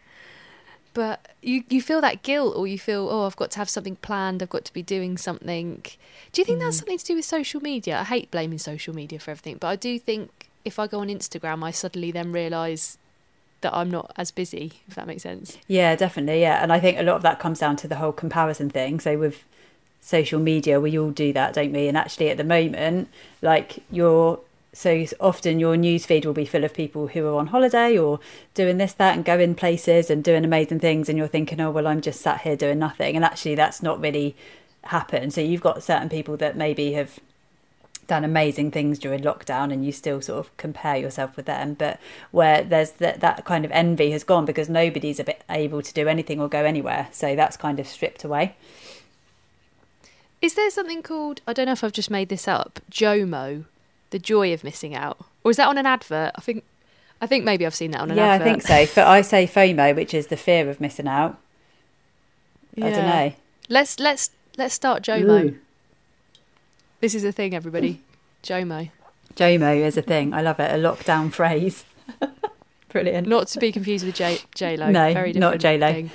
But 0.95 1.27
you, 1.41 1.65
you 1.69 1.81
feel 1.81 1.99
that 1.99 2.23
guilt 2.23 2.55
or 2.55 2.67
you 2.67 2.79
feel, 2.79 3.09
oh, 3.11 3.25
I've 3.25 3.35
got 3.35 3.51
to 3.51 3.57
have 3.57 3.69
something 3.69 3.97
planned, 3.97 4.41
I've 4.41 4.49
got 4.49 4.63
to 4.63 4.73
be 4.73 4.81
doing 4.81 5.17
something. 5.17 5.83
Do 6.31 6.41
you 6.41 6.45
think 6.45 6.59
mm. 6.59 6.61
that's 6.61 6.77
something 6.77 6.97
to 6.97 7.05
do 7.05 7.15
with 7.15 7.25
social 7.25 7.59
media? 7.59 7.99
I 7.99 8.03
hate 8.05 8.31
blaming 8.31 8.59
social 8.59 8.95
media 8.95 9.19
for 9.19 9.31
everything, 9.31 9.57
but 9.57 9.67
I 9.67 9.75
do 9.75 9.99
think 9.99 10.49
if 10.63 10.79
I 10.79 10.87
go 10.87 11.01
on 11.01 11.09
Instagram, 11.09 11.65
I 11.65 11.71
suddenly 11.71 12.11
then 12.11 12.31
realise 12.31 12.97
that 13.59 13.75
I'm 13.75 13.91
not 13.91 14.13
as 14.15 14.31
busy, 14.31 14.71
if 14.87 14.95
that 14.95 15.05
makes 15.05 15.23
sense. 15.23 15.57
Yeah, 15.67 15.97
definitely. 15.97 16.39
Yeah. 16.39 16.63
And 16.63 16.71
I 16.71 16.79
think 16.79 16.97
a 16.97 17.03
lot 17.03 17.17
of 17.17 17.23
that 17.23 17.39
comes 17.39 17.59
down 17.59 17.75
to 17.77 17.89
the 17.89 17.97
whole 17.97 18.13
comparison 18.13 18.69
thing. 18.69 19.01
So 19.01 19.17
with 19.17 19.43
social 19.99 20.39
media, 20.39 20.79
we 20.79 20.97
all 20.97 21.11
do 21.11 21.33
that, 21.33 21.55
don't 21.55 21.73
we? 21.73 21.89
And 21.89 21.97
actually, 21.97 22.29
at 22.29 22.37
the 22.37 22.45
moment, 22.45 23.09
like 23.41 23.83
you're 23.91 24.39
so 24.75 25.05
often 25.21 25.57
your 25.57 25.77
news 25.77 26.05
feed 26.05 26.25
will 26.25 26.33
be 26.33 26.45
full 26.45 26.65
of 26.65 26.73
people 26.73 27.07
who 27.07 27.25
are 27.27 27.39
on 27.39 27.47
holiday 27.47 27.97
or 27.97 28.19
doing 28.53 28.77
this, 28.77 28.91
that, 28.93 29.15
and 29.15 29.23
going 29.23 29.55
places 29.55 30.09
and 30.09 30.21
doing 30.21 30.43
amazing 30.43 30.81
things. 30.81 31.07
And 31.07 31.17
you're 31.17 31.27
thinking, 31.27 31.61
oh, 31.61 31.71
well, 31.71 31.87
I'm 31.87 32.01
just 32.01 32.19
sat 32.19 32.41
here 32.41 32.57
doing 32.57 32.77
nothing. 32.77 33.15
And 33.15 33.23
actually, 33.23 33.55
that's 33.55 33.81
not 33.81 34.01
really 34.01 34.35
happened. 34.83 35.33
So 35.33 35.39
you've 35.39 35.61
got 35.61 35.81
certain 35.81 36.09
people 36.09 36.35
that 36.37 36.57
maybe 36.57 36.91
have 36.91 37.19
done 38.07 38.25
amazing 38.25 38.69
things 38.69 38.99
during 38.99 39.21
lockdown 39.21 39.71
and 39.71 39.85
you 39.85 39.91
still 39.93 40.21
sort 40.21 40.39
of 40.39 40.57
compare 40.57 40.95
yourself 40.95 41.35
with 41.35 41.47
them 41.47 41.73
but 41.73 41.99
where 42.29 42.63
there's 42.63 42.91
that 42.91 43.19
that 43.19 43.43
kind 43.45 43.65
of 43.65 43.71
envy 43.71 44.11
has 44.11 44.23
gone 44.23 44.45
because 44.45 44.69
nobody's 44.69 45.19
a 45.19 45.23
bit 45.23 45.43
able 45.49 45.81
to 45.81 45.91
do 45.91 46.07
anything 46.07 46.39
or 46.39 46.47
go 46.47 46.63
anywhere 46.63 47.07
so 47.11 47.35
that's 47.35 47.57
kind 47.57 47.79
of 47.79 47.87
stripped 47.87 48.23
away 48.23 48.55
is 50.39 50.53
there 50.53 50.69
something 50.69 51.01
called 51.01 51.41
i 51.47 51.53
don't 51.53 51.65
know 51.65 51.71
if 51.71 51.83
i've 51.83 51.91
just 51.91 52.11
made 52.11 52.29
this 52.29 52.47
up 52.47 52.79
jomo 52.91 53.65
the 54.15 54.19
joy 54.19 54.53
of 54.53 54.63
missing 54.63 54.95
out 54.95 55.17
or 55.43 55.51
is 55.51 55.57
that 55.57 55.67
on 55.67 55.77
an 55.77 55.85
advert 55.85 56.31
i 56.35 56.39
think 56.39 56.63
i 57.19 57.27
think 57.27 57.43
maybe 57.43 57.65
i've 57.65 57.75
seen 57.75 57.91
that 57.91 57.99
on 57.99 58.09
an 58.11 58.15
yeah 58.15 58.27
advert. 58.27 58.47
i 58.47 58.49
think 58.49 58.61
so 58.61 58.85
but 58.95 59.05
i 59.07 59.19
say 59.19 59.45
fomo 59.45 59.93
which 59.93 60.13
is 60.13 60.27
the 60.27 60.37
fear 60.37 60.69
of 60.69 60.79
missing 60.79 61.07
out 61.07 61.37
yeah. 62.75 62.85
i 62.85 62.89
don't 62.91 63.05
know 63.05 63.33
let's 63.67 63.99
let's 63.99 64.31
let's 64.57 64.73
start 64.73 65.03
jomo 65.03 65.49
Ooh. 65.49 65.59
This 67.05 67.13
is 67.13 67.23
a 67.23 67.31
thing, 67.31 67.53
everybody. 67.53 68.01
JOMO. 68.43 68.89
JOMO 69.35 69.77
is 69.85 69.95
a 69.95 70.01
thing. 70.01 70.33
I 70.33 70.41
love 70.41 70.59
it. 70.59 70.71
A 70.71 70.77
lockdown 70.81 71.31
phrase. 71.31 71.83
Brilliant. 72.89 73.27
Not 73.27 73.47
to 73.49 73.59
be 73.59 73.71
confused 73.71 74.03
with 74.03 74.15
J 74.15 74.39
J 74.55 74.75
Lo. 74.75 74.89
No, 74.89 75.13
Very 75.13 75.33
not 75.33 75.59
J 75.59 75.77
Lo. 75.77 76.09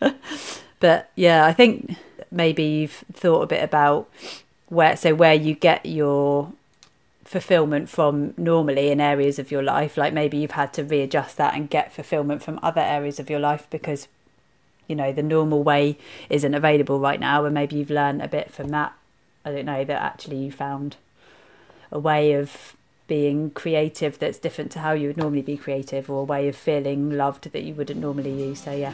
but 0.80 1.10
yeah, 1.16 1.44
I 1.44 1.52
think 1.52 1.96
maybe 2.30 2.62
you've 2.62 3.04
thought 3.12 3.42
a 3.42 3.46
bit 3.46 3.62
about 3.62 4.08
where 4.68 4.96
so 4.96 5.14
where 5.14 5.34
you 5.34 5.54
get 5.54 5.84
your 5.84 6.50
fulfillment 7.26 7.88
from 7.88 8.32
normally 8.36 8.90
in 8.90 9.00
areas 9.00 9.38
of 9.38 9.50
your 9.50 9.62
life 9.62 9.96
like 9.96 10.12
maybe 10.12 10.36
you've 10.36 10.52
had 10.52 10.72
to 10.72 10.84
readjust 10.84 11.36
that 11.36 11.54
and 11.54 11.68
get 11.68 11.92
fulfillment 11.92 12.42
from 12.42 12.58
other 12.62 12.80
areas 12.80 13.18
of 13.18 13.28
your 13.28 13.40
life 13.40 13.66
because 13.70 14.06
you 14.86 14.94
know 14.94 15.12
the 15.12 15.22
normal 15.22 15.62
way 15.62 15.98
isn't 16.30 16.54
available 16.54 17.00
right 17.00 17.18
now 17.18 17.44
and 17.44 17.52
maybe 17.52 17.76
you've 17.76 17.90
learned 17.90 18.22
a 18.22 18.28
bit 18.28 18.52
from 18.52 18.68
that 18.68 18.92
I 19.44 19.52
don't 19.52 19.64
know 19.64 19.84
that 19.84 20.02
actually 20.02 20.38
you 20.38 20.52
found 20.52 20.96
a 21.92 21.98
way 21.98 22.32
of 22.32 22.76
being 23.06 23.50
creative 23.50 24.18
that's 24.18 24.38
different 24.38 24.72
to 24.72 24.80
how 24.80 24.92
you 24.92 25.08
would 25.08 25.16
normally 25.16 25.42
be 25.42 25.56
creative 25.56 26.10
or 26.10 26.22
a 26.22 26.24
way 26.24 26.48
of 26.48 26.56
feeling 26.56 27.10
loved 27.10 27.50
that 27.52 27.62
you 27.62 27.74
wouldn't 27.74 28.00
normally 28.00 28.32
use. 28.32 28.62
So, 28.62 28.72
yeah. 28.72 28.92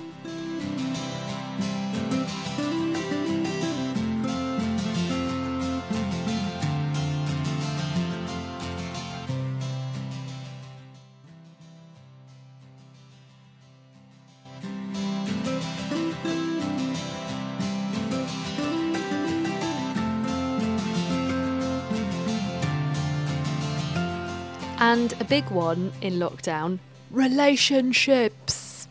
And 25.12 25.20
a 25.20 25.24
big 25.24 25.50
one 25.50 25.92
in 26.00 26.14
lockdown 26.14 26.78
relationships. 27.10 28.88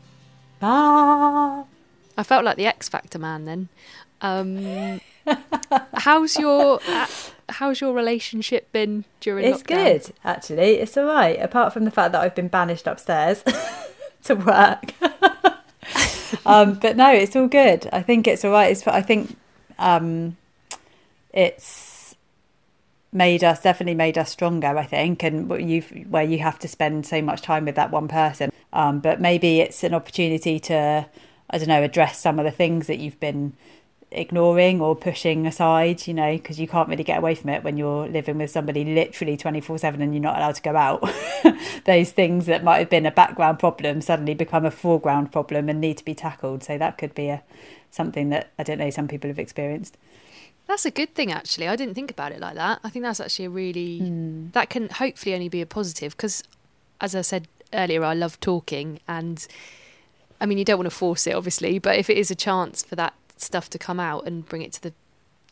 Ah. 0.61 1.63
I 2.17 2.23
felt 2.23 2.45
like 2.45 2.57
the 2.57 2.67
X 2.67 2.89
Factor 2.89 3.17
man 3.17 3.45
then. 3.45 3.69
Um, 4.21 5.01
how's 5.95 6.37
your 6.37 6.79
uh, 6.87 7.07
how's 7.49 7.81
your 7.81 7.93
relationship 7.93 8.71
been 8.71 9.05
during 9.19 9.45
It's 9.45 9.63
lockdown? 9.63 9.67
good, 9.67 10.13
actually. 10.23 10.75
It's 10.75 10.95
all 10.95 11.05
right, 11.05 11.41
apart 11.41 11.73
from 11.73 11.85
the 11.85 11.91
fact 11.91 12.11
that 12.11 12.21
I've 12.21 12.35
been 12.35 12.49
banished 12.49 12.85
upstairs 12.85 13.43
to 14.25 14.35
work. 14.35 14.93
um, 16.45 16.75
but 16.75 16.97
no, 16.97 17.11
it's 17.11 17.35
all 17.35 17.47
good. 17.47 17.89
I 17.91 18.03
think 18.03 18.27
it's 18.27 18.45
all 18.45 18.51
right. 18.51 18.71
It's, 18.71 18.85
I 18.85 19.01
think 19.01 19.37
um, 19.79 20.37
it's 21.33 21.90
made 23.13 23.43
us 23.43 23.61
definitely 23.61 23.95
made 23.95 24.17
us 24.17 24.29
stronger. 24.29 24.77
I 24.77 24.85
think, 24.85 25.23
and 25.23 25.49
you 25.69 25.81
where 26.09 26.23
you 26.23 26.39
have 26.39 26.59
to 26.59 26.67
spend 26.67 27.05
so 27.05 27.21
much 27.21 27.41
time 27.41 27.65
with 27.65 27.75
that 27.75 27.91
one 27.91 28.07
person. 28.07 28.51
Um, 28.73 28.99
but 28.99 29.19
maybe 29.19 29.59
it's 29.59 29.83
an 29.83 29.93
opportunity 29.93 30.59
to, 30.61 31.05
I 31.49 31.57
don't 31.57 31.67
know, 31.67 31.83
address 31.83 32.19
some 32.19 32.39
of 32.39 32.45
the 32.45 32.51
things 32.51 32.87
that 32.87 32.99
you've 32.99 33.19
been 33.19 33.53
ignoring 34.11 34.81
or 34.81 34.95
pushing 34.95 35.47
aside, 35.47 36.05
you 36.05 36.13
know, 36.13 36.33
because 36.33 36.59
you 36.59 36.67
can't 36.67 36.89
really 36.89 37.03
get 37.03 37.17
away 37.17 37.33
from 37.33 37.49
it 37.49 37.63
when 37.63 37.77
you're 37.77 38.07
living 38.07 38.37
with 38.37 38.51
somebody 38.51 38.83
literally 38.83 39.37
24 39.37 39.77
7 39.77 40.01
and 40.01 40.13
you're 40.13 40.21
not 40.21 40.37
allowed 40.37 40.55
to 40.55 40.61
go 40.61 40.75
out. 40.75 41.09
Those 41.85 42.11
things 42.11 42.45
that 42.45 42.63
might 42.63 42.79
have 42.79 42.89
been 42.89 43.05
a 43.05 43.11
background 43.11 43.59
problem 43.59 44.01
suddenly 44.01 44.33
become 44.33 44.65
a 44.65 44.71
foreground 44.71 45.31
problem 45.31 45.69
and 45.69 45.79
need 45.79 45.97
to 45.97 46.05
be 46.05 46.15
tackled. 46.15 46.63
So 46.63 46.77
that 46.77 46.97
could 46.97 47.15
be 47.15 47.29
a 47.29 47.43
something 47.89 48.29
that 48.29 48.51
I 48.57 48.63
don't 48.63 48.77
know 48.77 48.89
some 48.89 49.07
people 49.07 49.29
have 49.29 49.39
experienced. 49.39 49.97
That's 50.67 50.85
a 50.85 50.91
good 50.91 51.13
thing, 51.15 51.31
actually. 51.31 51.67
I 51.67 51.75
didn't 51.75 51.95
think 51.95 52.11
about 52.11 52.31
it 52.31 52.39
like 52.39 52.55
that. 52.55 52.79
I 52.83 52.89
think 52.89 53.03
that's 53.03 53.19
actually 53.19 53.45
a 53.45 53.49
really 53.49 53.99
that 54.53 54.69
can 54.69 54.89
hopefully 54.89 55.35
only 55.35 55.49
be 55.49 55.61
a 55.61 55.65
positive 55.65 56.15
because, 56.15 56.43
as 57.01 57.13
I 57.15 57.21
said 57.21 57.47
earlier, 57.73 58.03
I 58.05 58.13
love 58.13 58.39
talking, 58.39 58.99
and 59.07 59.45
I 60.39 60.45
mean, 60.45 60.57
you 60.57 60.65
don't 60.65 60.77
want 60.77 60.89
to 60.89 60.95
force 60.95 61.27
it, 61.27 61.33
obviously, 61.35 61.77
but 61.79 61.97
if 61.97 62.09
it 62.09 62.17
is 62.17 62.31
a 62.31 62.35
chance 62.35 62.83
for 62.83 62.95
that 62.95 63.13
stuff 63.37 63.69
to 63.71 63.77
come 63.77 63.99
out 63.99 64.25
and 64.25 64.45
bring 64.45 64.61
it 64.61 64.71
to 64.73 64.81
the 64.81 64.93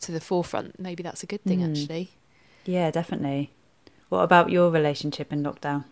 to 0.01 0.12
the 0.13 0.22
forefront, 0.22 0.80
maybe 0.80 1.04
that's 1.04 1.24
a 1.24 1.25
good 1.25 1.44
thing, 1.44 1.60
Mm. 1.60 1.72
actually. 1.72 2.10
Yeah, 2.66 2.89
definitely. 2.92 3.51
What 4.08 4.22
about 4.24 4.50
your 4.50 4.72
relationship 4.72 5.34
in 5.34 5.44
lockdown? 5.44 5.84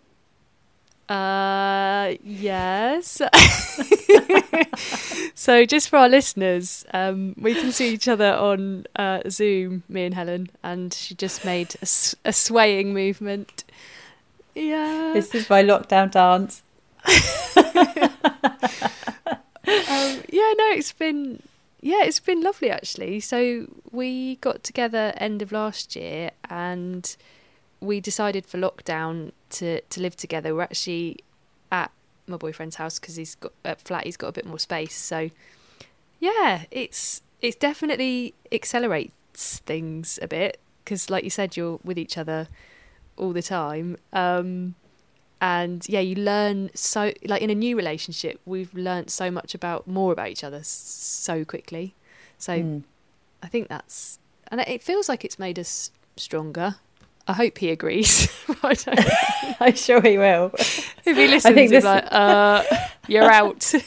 Uh, 1.10 2.16
yes. 2.24 3.22
so, 5.39 5.65
just 5.65 5.89
for 5.89 5.98
our 5.98 6.10
listeners, 6.10 6.84
um, 6.96 7.36
we 7.38 7.53
can 7.53 7.72
see 7.72 7.94
each 7.94 8.08
other 8.08 8.34
on 8.34 8.88
uh, 8.96 9.22
Zoom, 9.29 9.84
me 9.88 10.06
and 10.06 10.15
Helen, 10.15 10.50
and 10.63 10.91
she 10.91 11.13
just 11.13 11.46
made 11.46 11.75
a 12.25 12.34
swaying 12.34 12.91
movement. 12.91 13.63
Yeah. 14.56 15.12
This 15.13 15.36
is 15.36 15.48
my 15.48 15.62
lockdown 15.62 16.10
dance. 16.10 16.63
um, 17.06 17.13
yeah, 20.27 20.53
no, 20.58 20.72
it's 20.72 20.91
been 20.91 21.44
yeah, 21.82 22.01
it's 22.03 22.20
been 22.20 22.41
lovely 22.41 22.72
actually. 22.72 23.20
So 23.20 23.67
we 23.91 24.38
got 24.38 24.63
together 24.63 25.13
end 25.17 25.44
of 25.44 25.51
last 25.51 25.96
year, 25.96 26.32
and 26.50 27.15
we 27.79 28.00
decided 28.00 28.48
for 28.48 28.58
lockdown 28.58 29.34
to 29.51 29.82
to 29.82 30.01
live 30.01 30.15
together. 30.15 30.56
We're 30.56 30.63
actually 30.63 31.20
at 31.72 31.91
my 32.27 32.38
boyfriend's 32.38 32.75
house 32.77 33.00
because 33.00 33.15
he's 33.15 33.36
got 33.36 33.53
a 33.65 33.75
flat. 33.75 34.05
He's 34.05 34.17
got 34.17 34.27
a 34.27 34.31
bit 34.31 34.46
more 34.46 34.60
space. 34.60 34.96
So 34.96 35.29
yeah, 36.19 36.63
it's 36.72 37.22
it's 37.41 37.55
definitely 37.55 38.34
accelerates 38.51 39.60
things 39.60 40.17
a 40.22 40.27
bit 40.27 40.60
because, 40.84 41.10
like 41.10 41.24
you 41.24 41.29
said, 41.29 41.55
you're 41.57 41.79
with 41.84 41.98
each 41.98 42.17
other 42.17 42.48
all 43.17 43.34
the 43.34 43.41
time. 43.41 43.98
Um, 44.13 44.75
and 45.39 45.88
yeah, 45.88 46.00
you 46.00 46.15
learn 46.15 46.72
so 46.74 47.13
like 47.25 47.41
in 47.41 47.50
a 47.50 47.55
new 47.55 47.75
relationship, 47.77 48.39
we've 48.46 48.74
learned 48.74 49.12
so 49.12 49.29
much 49.29 49.53
about 49.53 49.88
more 49.88 50.12
about 50.12 50.29
each 50.29 50.43
other 50.43 50.62
so 50.63 51.46
quickly. 51.46 51.93
So 52.38 52.53
Mm. 52.53 52.84
I 53.43 53.48
think 53.48 53.67
that's 53.67 54.17
and 54.50 54.62
it 54.62 54.81
feels 54.81 55.07
like 55.10 55.24
it's 55.24 55.38
made 55.38 55.60
us 55.60 55.91
stronger. 56.15 56.75
I 57.27 57.34
hope 57.34 57.57
he 57.60 57.69
agrees. 57.69 58.29
I 58.63 58.74
don't 58.74 58.96
know. 59.00 59.55
I'm 59.60 59.75
sure 59.75 60.01
he 60.01 60.17
will. 60.17 60.51
If 61.08 61.18
he 61.18 61.28
listens, 61.28 61.56
think 61.56 61.72
he's 61.72 61.72
this- 61.72 61.84
like, 61.84 62.06
uh, 62.12 62.64
"You're 63.08 63.32
out." 63.32 63.74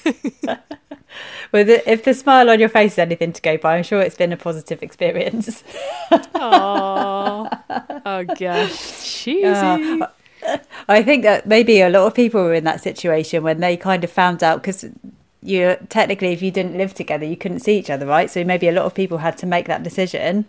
Well, 1.52 1.64
the, 1.64 1.90
if 1.90 2.04
the 2.04 2.14
smile 2.14 2.48
on 2.48 2.60
your 2.60 2.68
face 2.68 2.92
is 2.92 2.98
anything 3.00 3.32
to 3.32 3.42
go 3.42 3.56
by, 3.56 3.76
I'm 3.76 3.82
sure 3.82 4.00
it's 4.00 4.14
been 4.16 4.32
a 4.32 4.36
positive 4.36 4.80
experience. 4.82 5.64
Aww. 6.12 8.02
Oh 8.06 8.24
gosh, 8.38 9.22
cheesy. 9.22 9.44
Uh, 9.44 10.06
I 10.88 11.02
think 11.02 11.24
that 11.24 11.46
maybe 11.46 11.80
a 11.80 11.90
lot 11.90 12.06
of 12.06 12.14
people 12.14 12.42
were 12.42 12.54
in 12.54 12.64
that 12.64 12.80
situation 12.80 13.42
when 13.42 13.58
they 13.60 13.76
kind 13.76 14.04
of 14.04 14.10
found 14.10 14.42
out 14.44 14.62
because 14.62 14.86
you 15.42 15.76
technically, 15.88 16.32
if 16.32 16.42
you 16.42 16.50
didn't 16.52 16.78
live 16.78 16.94
together, 16.94 17.24
you 17.24 17.36
couldn't 17.36 17.60
see 17.60 17.76
each 17.78 17.90
other, 17.90 18.06
right? 18.06 18.30
So 18.30 18.44
maybe 18.44 18.68
a 18.68 18.72
lot 18.72 18.84
of 18.84 18.94
people 18.94 19.18
had 19.18 19.36
to 19.38 19.46
make 19.46 19.66
that 19.66 19.82
decision 19.82 20.44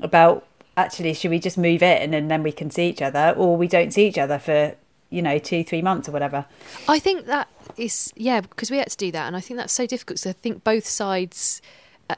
about 0.00 0.46
actually, 0.76 1.12
should 1.12 1.30
we 1.30 1.38
just 1.38 1.58
move 1.58 1.82
in 1.82 2.14
and 2.14 2.30
then 2.30 2.42
we 2.42 2.52
can 2.52 2.70
see 2.70 2.88
each 2.88 3.02
other, 3.02 3.34
or 3.36 3.56
we 3.56 3.68
don't 3.68 3.92
see 3.92 4.06
each 4.08 4.18
other 4.18 4.38
for 4.38 4.74
you 5.10 5.22
know 5.22 5.38
two, 5.38 5.64
three 5.64 5.82
months 5.82 6.08
or 6.08 6.12
whatever. 6.12 6.46
I 6.86 6.98
think 6.98 7.26
that 7.26 7.48
is 7.76 8.12
yeah 8.16 8.40
because 8.40 8.70
we 8.70 8.78
had 8.78 8.90
to 8.90 8.96
do 8.96 9.10
that, 9.12 9.26
and 9.26 9.36
I 9.36 9.40
think 9.40 9.58
that's 9.58 9.72
so 9.72 9.86
difficult. 9.86 10.18
So 10.18 10.30
I 10.30 10.34
think 10.34 10.64
both 10.64 10.86
sides 10.86 11.62
uh, 12.10 12.16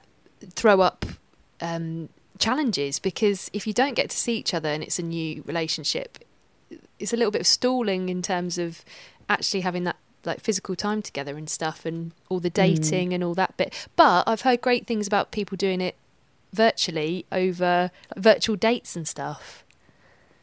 throw 0.50 0.80
up 0.80 1.04
um, 1.61 2.09
challenges 2.38 2.99
because 2.99 3.50
if 3.52 3.66
you 3.66 3.73
don't 3.73 3.94
get 3.94 4.11
to 4.11 4.16
see 4.16 4.37
each 4.37 4.54
other 4.54 4.68
and 4.68 4.82
it's 4.82 4.99
a 4.99 5.02
new 5.02 5.42
relationship, 5.47 6.18
it's 6.99 7.12
a 7.12 7.16
little 7.16 7.30
bit 7.30 7.42
of 7.42 7.47
stalling 7.47 8.09
in 8.09 8.23
terms 8.23 8.59
of 8.59 8.85
actually 9.28 9.61
having 9.61 9.85
that 9.85 9.97
like 10.25 10.40
physical 10.40 10.76
time 10.76 11.00
together 11.00 11.37
and 11.37 11.49
stuff, 11.49 11.87
and 11.87 12.12
all 12.28 12.40
the 12.40 12.50
dating 12.50 13.12
and 13.14 13.25
all 13.25 13.35
that 13.35 13.56
bit. 13.56 13.88
But 13.97 14.28
I've 14.28 14.42
heard 14.42 14.61
great 14.61 14.87
things 14.87 15.06
about 15.06 15.30
people 15.30 15.56
doing 15.56 15.80
it 15.80 15.97
virtually 16.52 17.25
over 17.30 17.90
like, 18.14 18.23
virtual 18.23 18.56
dates 18.56 18.97
and 18.97 19.06
stuff. 19.06 19.64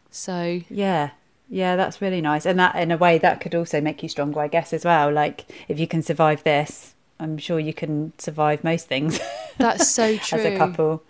So 0.10 0.62
Yeah. 0.70 1.12
Yeah, 1.50 1.76
that's 1.76 2.02
really 2.02 2.22
nice. 2.22 2.46
And 2.46 2.60
that 2.60 2.76
in 2.76 2.92
a 2.92 2.98
way 2.98 3.18
that 3.20 3.40
could 3.40 3.56
also 3.56 3.80
make 3.80 4.04
you 4.04 4.10
stronger, 4.10 4.42
I 4.42 4.48
guess, 4.48 4.74
as 4.74 4.84
well. 4.84 5.12
Like 5.12 5.46
if 5.68 5.80
you 5.80 5.88
can 5.88 6.02
survive 6.02 6.44
this, 6.44 6.94
I'm 7.20 7.38
sure 7.38 7.60
you 7.60 7.74
can 7.74 8.14
survive 8.18 8.64
most 8.64 8.88
things 8.88 9.20
that's 9.58 9.90
so 9.90 10.18
true. 10.18 10.40
as 10.40 10.46
a 10.46 10.58
couple. 10.58 11.04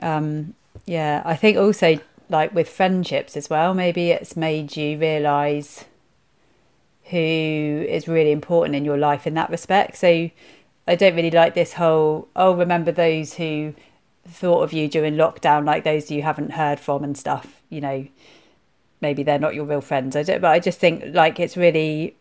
Um 0.00 0.54
yeah, 0.84 1.22
I 1.24 1.34
think 1.36 1.56
also 1.56 1.98
like 2.28 2.54
with 2.54 2.68
friendships 2.68 3.36
as 3.36 3.50
well, 3.50 3.74
maybe 3.74 4.10
it's 4.10 4.36
made 4.36 4.76
you 4.76 4.98
realize 4.98 5.84
who 7.04 7.16
is 7.88 8.08
really 8.08 8.32
important 8.32 8.74
in 8.74 8.84
your 8.84 8.96
life 8.96 9.26
in 9.26 9.34
that 9.34 9.50
respect. 9.50 9.96
So 9.96 10.30
I 10.88 10.94
don't 10.94 11.16
really 11.16 11.30
like 11.30 11.54
this 11.54 11.74
whole 11.74 12.28
oh 12.36 12.54
remember 12.54 12.92
those 12.92 13.34
who 13.34 13.74
thought 14.28 14.62
of 14.62 14.72
you 14.72 14.88
during 14.88 15.14
lockdown 15.14 15.64
like 15.64 15.84
those 15.84 16.10
you 16.10 16.22
haven't 16.22 16.52
heard 16.52 16.78
from 16.78 17.02
and 17.02 17.16
stuff, 17.18 17.62
you 17.68 17.80
know, 17.80 18.06
maybe 19.00 19.22
they're 19.22 19.38
not 19.38 19.54
your 19.54 19.64
real 19.64 19.80
friends. 19.80 20.16
I 20.16 20.22
don't, 20.22 20.40
but 20.40 20.50
I 20.50 20.58
just 20.58 20.78
think 20.78 21.04
like 21.14 21.38
it's 21.38 21.56
really 21.56 22.16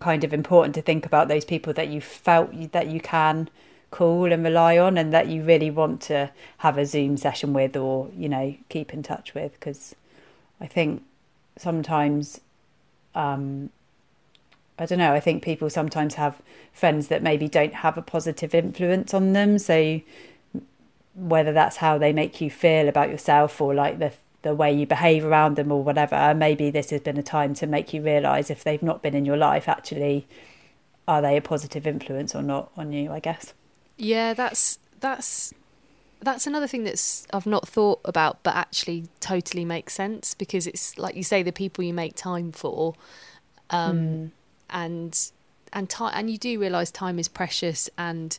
kind 0.00 0.24
of 0.24 0.32
important 0.32 0.74
to 0.74 0.82
think 0.82 1.06
about 1.06 1.28
those 1.28 1.44
people 1.44 1.72
that 1.72 1.88
you 1.88 2.00
felt 2.00 2.50
that 2.72 2.88
you 2.88 3.00
can 3.00 3.48
call 3.90 4.32
and 4.32 4.44
rely 4.44 4.76
on, 4.76 4.98
and 4.98 5.12
that 5.12 5.28
you 5.28 5.42
really 5.42 5.70
want 5.70 6.00
to 6.02 6.30
have 6.58 6.76
a 6.76 6.84
Zoom 6.84 7.16
session 7.16 7.52
with, 7.52 7.76
or 7.76 8.10
you 8.16 8.28
know, 8.28 8.54
keep 8.68 8.92
in 8.92 9.02
touch 9.02 9.34
with. 9.34 9.52
Because 9.52 9.94
I 10.60 10.66
think 10.66 11.02
sometimes, 11.56 12.40
um, 13.14 13.70
I 14.78 14.86
don't 14.86 14.98
know. 14.98 15.14
I 15.14 15.20
think 15.20 15.42
people 15.42 15.70
sometimes 15.70 16.14
have 16.14 16.42
friends 16.72 17.08
that 17.08 17.22
maybe 17.22 17.48
don't 17.48 17.74
have 17.74 17.96
a 17.96 18.02
positive 18.02 18.54
influence 18.54 19.14
on 19.14 19.32
them. 19.32 19.58
So 19.58 20.00
whether 21.14 21.52
that's 21.52 21.78
how 21.78 21.96
they 21.96 22.12
make 22.12 22.42
you 22.42 22.50
feel 22.50 22.88
about 22.88 23.08
yourself 23.08 23.58
or 23.60 23.72
like 23.72 23.98
the 23.98 24.12
the 24.46 24.54
way 24.54 24.70
you 24.72 24.86
behave 24.86 25.24
around 25.30 25.56
them 25.56 25.70
or 25.76 25.80
whatever 25.88 26.20
maybe 26.46 26.66
this 26.70 26.90
has 26.90 27.00
been 27.08 27.18
a 27.18 27.22
time 27.36 27.52
to 27.60 27.66
make 27.66 27.92
you 27.94 28.00
realize 28.12 28.50
if 28.50 28.62
they've 28.64 28.82
not 28.90 29.02
been 29.04 29.14
in 29.20 29.24
your 29.30 29.36
life 29.48 29.66
actually 29.68 30.16
are 31.12 31.20
they 31.22 31.36
a 31.36 31.42
positive 31.42 31.86
influence 31.94 32.34
or 32.38 32.42
not 32.42 32.70
on 32.76 32.92
you 32.92 33.10
i 33.12 33.20
guess 33.28 33.44
Yeah, 33.98 34.34
that's 34.34 34.78
that's 35.00 35.52
that's 36.26 36.46
another 36.46 36.66
thing 36.72 36.84
that's 36.84 37.26
I've 37.36 37.46
not 37.56 37.64
thought 37.76 38.00
about, 38.04 38.34
but 38.42 38.54
actually 38.54 39.00
totally 39.20 39.64
makes 39.64 39.92
sense 40.02 40.34
because 40.34 40.66
it's 40.66 40.98
like 41.04 41.14
you 41.20 41.22
say, 41.32 41.42
the 41.42 41.52
people 41.62 41.82
you 41.84 41.94
make 41.94 42.14
time 42.14 42.52
for, 42.52 42.94
um, 43.70 43.96
Mm. 43.96 44.30
and 44.70 45.12
and 45.72 45.84
time, 45.90 46.12
and 46.14 46.30
you 46.30 46.38
do 46.38 46.52
realize 46.60 46.90
time 46.90 47.18
is 47.18 47.28
precious, 47.28 47.90
and 47.98 48.38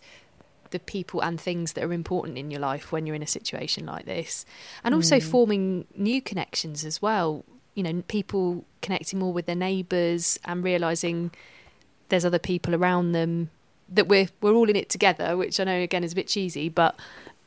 the 0.72 0.80
people 0.80 1.22
and 1.22 1.40
things 1.40 1.74
that 1.74 1.84
are 1.84 1.94
important 1.94 2.38
in 2.38 2.52
your 2.52 2.60
life 2.60 2.92
when 2.92 3.06
you're 3.06 3.16
in 3.16 3.24
a 3.24 3.28
situation 3.28 3.86
like 3.86 4.06
this, 4.06 4.46
and 4.84 4.94
also 4.94 5.18
mm. 5.18 5.24
forming 5.24 5.86
new 5.96 6.22
connections 6.22 6.86
as 6.86 7.02
well. 7.02 7.44
You 7.76 7.84
know, 7.84 8.04
people 8.08 8.66
connecting 8.82 9.20
more 9.20 9.34
with 9.34 9.46
their 9.46 9.56
neighbours 9.56 10.40
and 10.46 10.64
realizing 10.64 11.32
there's 12.10 12.26
other 12.26 12.40
people 12.40 12.74
around 12.74 13.12
them 13.12 13.50
that 13.90 14.08
we're 14.08 14.28
we're 14.42 14.54
all 14.54 14.70
in 14.70 14.76
it 14.76 14.90
together, 14.90 15.38
which 15.38 15.60
I 15.60 15.64
know 15.64 15.80
again 15.80 16.04
is 16.04 16.14
a 16.14 16.16
bit 16.16 16.28
cheesy, 16.28 16.70
but 16.70 16.96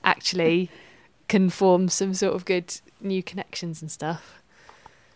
actually 0.04 0.70
can 1.28 1.50
form 1.50 1.88
some 1.88 2.14
sort 2.14 2.34
of 2.34 2.44
good 2.44 2.80
new 3.00 3.22
connections 3.22 3.82
and 3.82 3.90
stuff. 3.90 4.39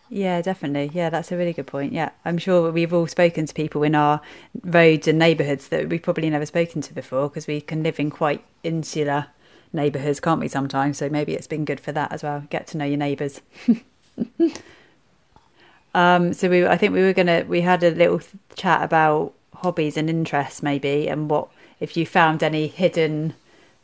Yeah, 0.09 0.41
definitely. 0.41 0.91
Yeah, 0.93 1.09
that's 1.09 1.31
a 1.31 1.37
really 1.37 1.53
good 1.53 1.67
point. 1.67 1.91
Yeah, 1.91 2.11
I'm 2.23 2.37
sure 2.37 2.71
we've 2.71 2.93
all 2.93 3.07
spoken 3.07 3.45
to 3.47 3.53
people 3.53 3.83
in 3.83 3.95
our 3.95 4.21
roads 4.63 5.07
and 5.07 5.17
neighbourhoods 5.17 5.69
that 5.69 5.89
we've 5.89 6.01
probably 6.01 6.29
never 6.29 6.45
spoken 6.45 6.81
to 6.81 6.93
before 6.93 7.29
because 7.29 7.47
we 7.47 7.61
can 7.61 7.81
live 7.81 7.99
in 7.99 8.11
quite 8.11 8.43
insular 8.63 9.27
neighbourhoods, 9.73 10.19
can't 10.19 10.39
we, 10.39 10.47
sometimes? 10.47 10.99
So 10.99 11.09
maybe 11.09 11.33
it's 11.33 11.47
been 11.47 11.65
good 11.65 11.79
for 11.79 11.91
that 11.91 12.11
as 12.11 12.21
well. 12.21 12.43
Get 12.49 12.67
to 12.67 12.77
know 12.77 12.85
your 12.85 12.97
neighbours. 12.97 13.41
um, 15.93 16.33
so 16.33 16.49
we, 16.49 16.65
I 16.65 16.77
think 16.77 16.93
we 16.93 17.01
were 17.01 17.13
gonna, 17.13 17.45
we 17.47 17.61
had 17.61 17.83
a 17.83 17.91
little 17.91 18.21
chat 18.55 18.83
about 18.83 19.33
hobbies 19.55 19.97
and 19.97 20.09
interests, 20.09 20.61
maybe, 20.61 21.07
and 21.07 21.29
what 21.29 21.49
if 21.79 21.97
you 21.97 22.05
found 22.05 22.43
any 22.43 22.67
hidden 22.67 23.33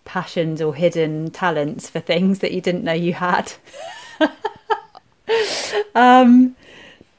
passions 0.05 0.61
or 0.61 0.75
hidden 0.75 1.31
talents 1.31 1.89
for 1.89 1.99
things 1.99 2.39
that 2.39 2.51
you 2.51 2.61
didn't 2.61 2.83
know 2.83 2.93
you 2.93 3.13
had. 3.13 3.53
um, 5.95 6.55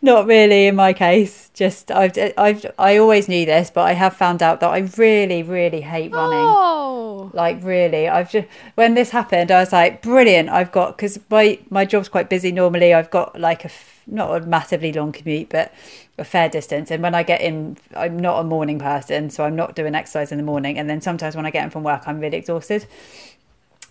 not 0.03 0.27
really 0.27 0.67
in 0.67 0.77
my 0.77 0.93
case. 0.93 1.51
Just 1.55 1.91
I've 1.91 2.13
I've 2.39 2.67
I 2.79 2.97
always 2.99 3.29
knew 3.29 3.47
this, 3.47 3.71
but 3.71 3.83
I 3.83 3.93
have 3.93 4.17
found 4.17 4.43
out 4.43 4.61
that 4.61 4.71
I 4.71 4.79
really 4.97 5.43
really 5.43 5.83
hate 5.83 6.13
running. 6.13 6.59
Oh, 6.59 7.31
Like 7.33 7.59
really, 7.63 8.09
I've 8.09 8.31
just 8.31 8.49
when 8.75 8.95
this 8.95 9.11
happened, 9.11 9.51
I 9.51 9.61
was 9.61 9.73
like, 9.73 10.03
brilliant. 10.03 10.49
I've 10.51 10.73
got 10.73 10.97
because 10.97 11.19
my 11.31 11.59
my 11.71 11.85
job's 11.85 12.09
quite 12.09 12.29
busy 12.31 12.53
normally. 12.53 12.95
I've 12.95 13.11
got 13.11 13.39
like 13.41 13.65
a 13.65 13.71
not 14.07 14.43
a 14.43 14.47
massively 14.47 14.93
long 14.93 15.13
commute, 15.13 15.49
but 15.51 15.73
a 16.19 16.25
fair 16.25 16.49
distance. 16.49 16.91
And 16.91 17.03
when 17.03 17.15
I 17.15 17.23
get 17.23 17.41
in, 17.41 17.77
I'm 17.97 18.19
not 18.19 18.41
a 18.41 18.45
morning 18.45 18.79
person, 18.79 19.31
so 19.31 19.45
I'm 19.45 19.57
not 19.57 19.77
doing 19.77 19.95
exercise 19.95 20.33
in 20.33 20.39
the 20.39 20.45
morning. 20.45 20.79
And 20.79 20.91
then 20.91 21.01
sometimes 21.01 21.37
when 21.37 21.47
I 21.47 21.51
get 21.51 21.65
in 21.65 21.71
from 21.71 21.85
work, 21.85 22.03
I'm 22.07 22.21
really 22.21 22.39
exhausted. 22.39 22.87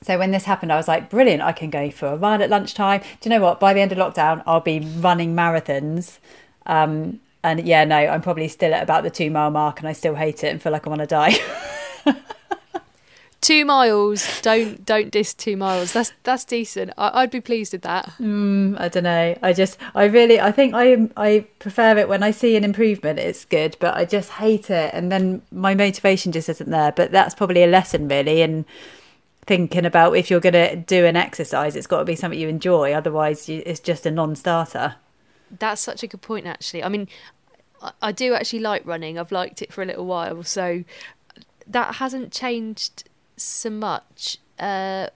So 0.03 0.17
when 0.17 0.31
this 0.31 0.45
happened, 0.45 0.73
I 0.73 0.77
was 0.77 0.87
like, 0.87 1.11
brilliant, 1.11 1.43
I 1.43 1.51
can 1.51 1.69
go 1.69 1.91
for 1.91 2.07
a 2.07 2.15
run 2.17 2.41
at 2.41 2.49
lunchtime. 2.49 3.01
Do 3.01 3.29
you 3.29 3.35
know 3.35 3.41
what? 3.41 3.59
By 3.59 3.73
the 3.73 3.81
end 3.81 3.91
of 3.91 3.99
lockdown, 3.99 4.41
I'll 4.47 4.59
be 4.59 4.79
running 4.79 5.35
marathons. 5.35 6.17
Um, 6.65 7.19
and 7.43 7.65
yeah, 7.67 7.85
no, 7.85 7.97
I'm 7.97 8.21
probably 8.21 8.47
still 8.47 8.73
at 8.73 8.81
about 8.81 9.03
the 9.03 9.11
two 9.11 9.29
mile 9.29 9.51
mark 9.51 9.79
and 9.79 9.87
I 9.87 9.93
still 9.93 10.15
hate 10.15 10.43
it 10.43 10.47
and 10.47 10.61
feel 10.61 10.71
like 10.71 10.87
I 10.87 10.89
want 10.89 11.01
to 11.01 11.07
die. 11.07 11.35
two 13.41 13.63
miles. 13.63 14.41
Don't 14.41 14.83
don't 14.85 15.11
diss 15.11 15.35
two 15.35 15.55
miles. 15.55 15.93
That's 15.93 16.13
that's 16.23 16.45
decent. 16.45 16.93
I, 16.97 17.21
I'd 17.21 17.31
be 17.31 17.41
pleased 17.41 17.73
with 17.73 17.81
that. 17.83 18.11
I 18.77 18.87
don't 18.87 19.03
know. 19.03 19.37
I 19.41 19.53
just, 19.53 19.77
I 19.93 20.05
really, 20.05 20.39
I 20.39 20.51
think 20.51 20.73
I, 20.73 21.09
I 21.17 21.45
prefer 21.59 21.97
it 21.97 22.07
when 22.07 22.23
I 22.23 22.31
see 22.31 22.55
an 22.55 22.63
improvement. 22.63 23.19
It's 23.19 23.45
good, 23.45 23.77
but 23.79 23.95
I 23.95 24.05
just 24.05 24.31
hate 24.31 24.69
it, 24.71 24.93
and 24.93 25.11
then 25.11 25.41
my 25.51 25.75
motivation 25.75 26.31
just 26.31 26.49
isn't 26.49 26.69
there. 26.69 26.91
But 26.91 27.11
that's 27.11 27.35
probably 27.35 27.63
a 27.63 27.67
lesson, 27.67 28.07
really, 28.07 28.41
in 28.41 28.65
thinking 29.45 29.85
about 29.85 30.15
if 30.15 30.29
you're 30.29 30.39
going 30.39 30.53
to 30.53 30.75
do 30.75 31.05
an 31.05 31.15
exercise, 31.15 31.75
it's 31.75 31.87
got 31.87 31.99
to 31.99 32.05
be 32.05 32.15
something 32.15 32.39
you 32.39 32.47
enjoy. 32.47 32.93
Otherwise, 32.93 33.49
you, 33.49 33.63
it's 33.65 33.79
just 33.79 34.05
a 34.05 34.11
non-starter. 34.11 34.95
That's 35.59 35.81
such 35.81 36.03
a 36.03 36.07
good 36.07 36.21
point, 36.21 36.45
actually. 36.45 36.83
I 36.83 36.89
mean, 36.89 37.07
I, 37.81 37.91
I 38.01 38.11
do 38.11 38.33
actually 38.33 38.59
like 38.59 38.85
running. 38.85 39.17
I've 39.17 39.31
liked 39.31 39.61
it 39.61 39.73
for 39.73 39.81
a 39.81 39.85
little 39.85 40.05
while, 40.05 40.43
so 40.43 40.83
that 41.67 41.95
hasn't 41.95 42.31
changed 42.31 43.09
so 43.37 43.69
much. 43.69 44.37
Uh, 44.59 45.07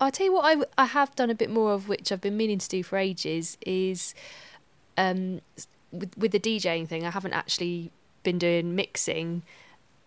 I'll 0.00 0.10
tell 0.10 0.26
you 0.26 0.32
what 0.32 0.44
I, 0.44 0.82
I 0.82 0.86
have 0.86 1.14
done 1.14 1.30
a 1.30 1.34
bit 1.34 1.50
more 1.50 1.72
of, 1.72 1.88
which 1.88 2.12
I've 2.12 2.20
been 2.20 2.36
meaning 2.36 2.58
to 2.58 2.68
do 2.68 2.82
for 2.82 2.98
ages, 2.98 3.56
is 3.64 4.14
um, 4.98 5.40
with, 5.90 6.16
with 6.18 6.32
the 6.32 6.40
DJing 6.40 6.86
thing. 6.88 7.06
I 7.06 7.10
haven't 7.10 7.32
actually 7.32 7.90
been 8.22 8.38
doing 8.38 8.74
mixing, 8.74 9.42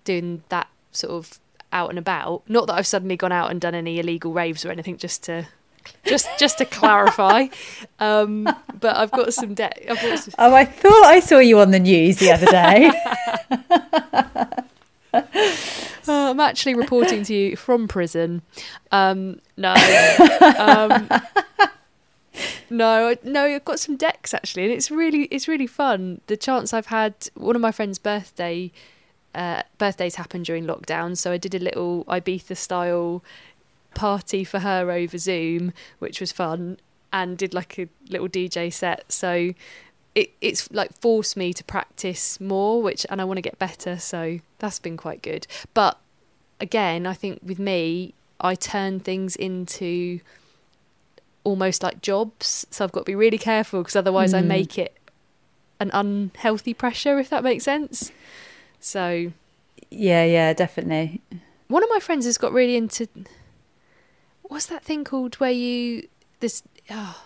doing 0.04 0.44
that 0.50 0.68
sort 0.92 1.14
of 1.14 1.40
out 1.76 1.90
and 1.90 2.00
about. 2.00 2.42
Not 2.50 2.68
that 2.68 2.74
I've 2.74 2.88
suddenly 2.88 3.18
gone 3.18 3.34
out 3.34 3.52
and 3.52 3.62
done 3.62 3.76
any 3.76 4.00
illegal 4.00 4.34
raves 4.34 4.66
or 4.66 4.72
anything, 4.72 4.98
just 4.98 5.22
to 5.24 5.48
just 6.06 6.28
just 6.40 6.58
to 6.58 6.66
clarify. 6.66 7.48
Um, 7.98 8.44
but 8.82 8.98
I've 8.98 9.12
got 9.12 9.34
some 9.34 9.54
debt. 9.54 9.82
Some, 10.18 10.34
Oh, 10.38 10.54
I 10.54 10.66
thought 10.66 11.06
I 11.06 11.22
saw 11.22 11.40
you 11.40 11.60
on 11.60 11.72
the 11.72 11.80
news 11.80 12.18
the 12.18 12.32
other 12.34 12.46
day. 12.46 12.92
Oh, 15.14 15.22
I'm 16.08 16.40
actually 16.42 16.76
reporting 16.76 17.24
to 17.24 17.34
you 17.34 17.56
from 17.56 17.88
prison. 17.88 18.42
Um, 18.92 19.40
no, 19.56 19.74
um, 20.60 21.10
no, 22.70 23.16
no. 23.24 23.46
I've 23.46 23.64
got 23.64 23.80
some 23.80 23.96
decks 23.96 24.34
actually, 24.34 24.64
and 24.64 24.74
it's 24.74 24.92
really, 24.92 25.24
it's 25.32 25.48
really 25.48 25.68
fun. 25.68 26.20
The 26.28 26.36
chance 26.36 26.74
I've 26.74 26.88
had, 26.88 27.16
one 27.36 27.56
of 27.56 27.62
my 27.62 27.72
friend's 27.72 27.98
birthday, 27.98 28.74
uh, 29.36 29.62
birthdays 29.78 30.16
happened 30.16 30.46
during 30.46 30.66
lockdown, 30.66 31.16
so 31.18 31.32
I 31.32 31.38
did 31.38 31.54
a 31.54 31.60
little 31.60 32.06
Ibiza 32.06 32.58
style 32.58 33.24
party 33.94 34.44
for 34.44 34.60
her 34.60 34.90
over 34.92 35.18
Zoom, 35.18 35.74
which 36.00 36.20
was 36.20 36.32
fun, 36.32 36.78
and 37.14 37.38
did 37.38 37.54
like 37.54 37.78
a 37.78 37.88
little 38.10 38.28
DJ 38.28 38.72
set. 38.74 39.12
So 39.12 39.54
it, 40.16 40.32
it's 40.42 40.72
like 40.72 41.00
forced 41.00 41.36
me 41.38 41.54
to 41.54 41.64
practice 41.64 42.40
more, 42.40 42.82
which 42.82 43.06
and 43.10 43.22
I 43.22 43.26
want 43.26 43.38
to 43.38 43.42
get 43.42 43.60
better. 43.60 44.00
So 44.00 44.40
that's 44.60 44.80
been 44.80 44.98
quite 44.98 45.22
good. 45.22 45.46
But 45.74 45.98
again, 46.60 47.06
I 47.06 47.14
think 47.14 47.40
with 47.44 47.60
me, 47.60 48.14
I 48.40 48.56
turn 48.56 49.00
things 49.00 49.36
into 49.36 50.20
almost 51.44 51.84
like 51.84 52.02
jobs. 52.02 52.66
So 52.72 52.84
I've 52.84 52.92
got 52.92 53.02
to 53.02 53.06
be 53.06 53.16
really 53.16 53.38
careful 53.38 53.82
because 53.82 53.96
otherwise 53.96 54.34
I 54.34 54.42
Mm. 54.42 54.48
make 54.48 54.78
it 54.78 54.98
an 55.80 55.92
unhealthy 55.94 56.74
pressure, 56.74 57.20
if 57.20 57.30
that 57.30 57.44
makes 57.44 57.64
sense. 57.66 58.12
So 58.86 59.32
yeah, 59.90 60.24
yeah, 60.26 60.54
definitely. 60.54 61.20
one 61.70 61.82
of 61.84 61.90
my 61.90 62.00
friends 62.00 62.26
has 62.26 62.38
got 62.38 62.54
really 62.54 62.76
into 62.76 63.08
what's 64.44 64.68
that 64.68 64.84
thing 64.84 65.04
called 65.04 65.34
where 65.36 65.50
you 65.50 66.08
this 66.40 66.62
oh, 66.92 67.26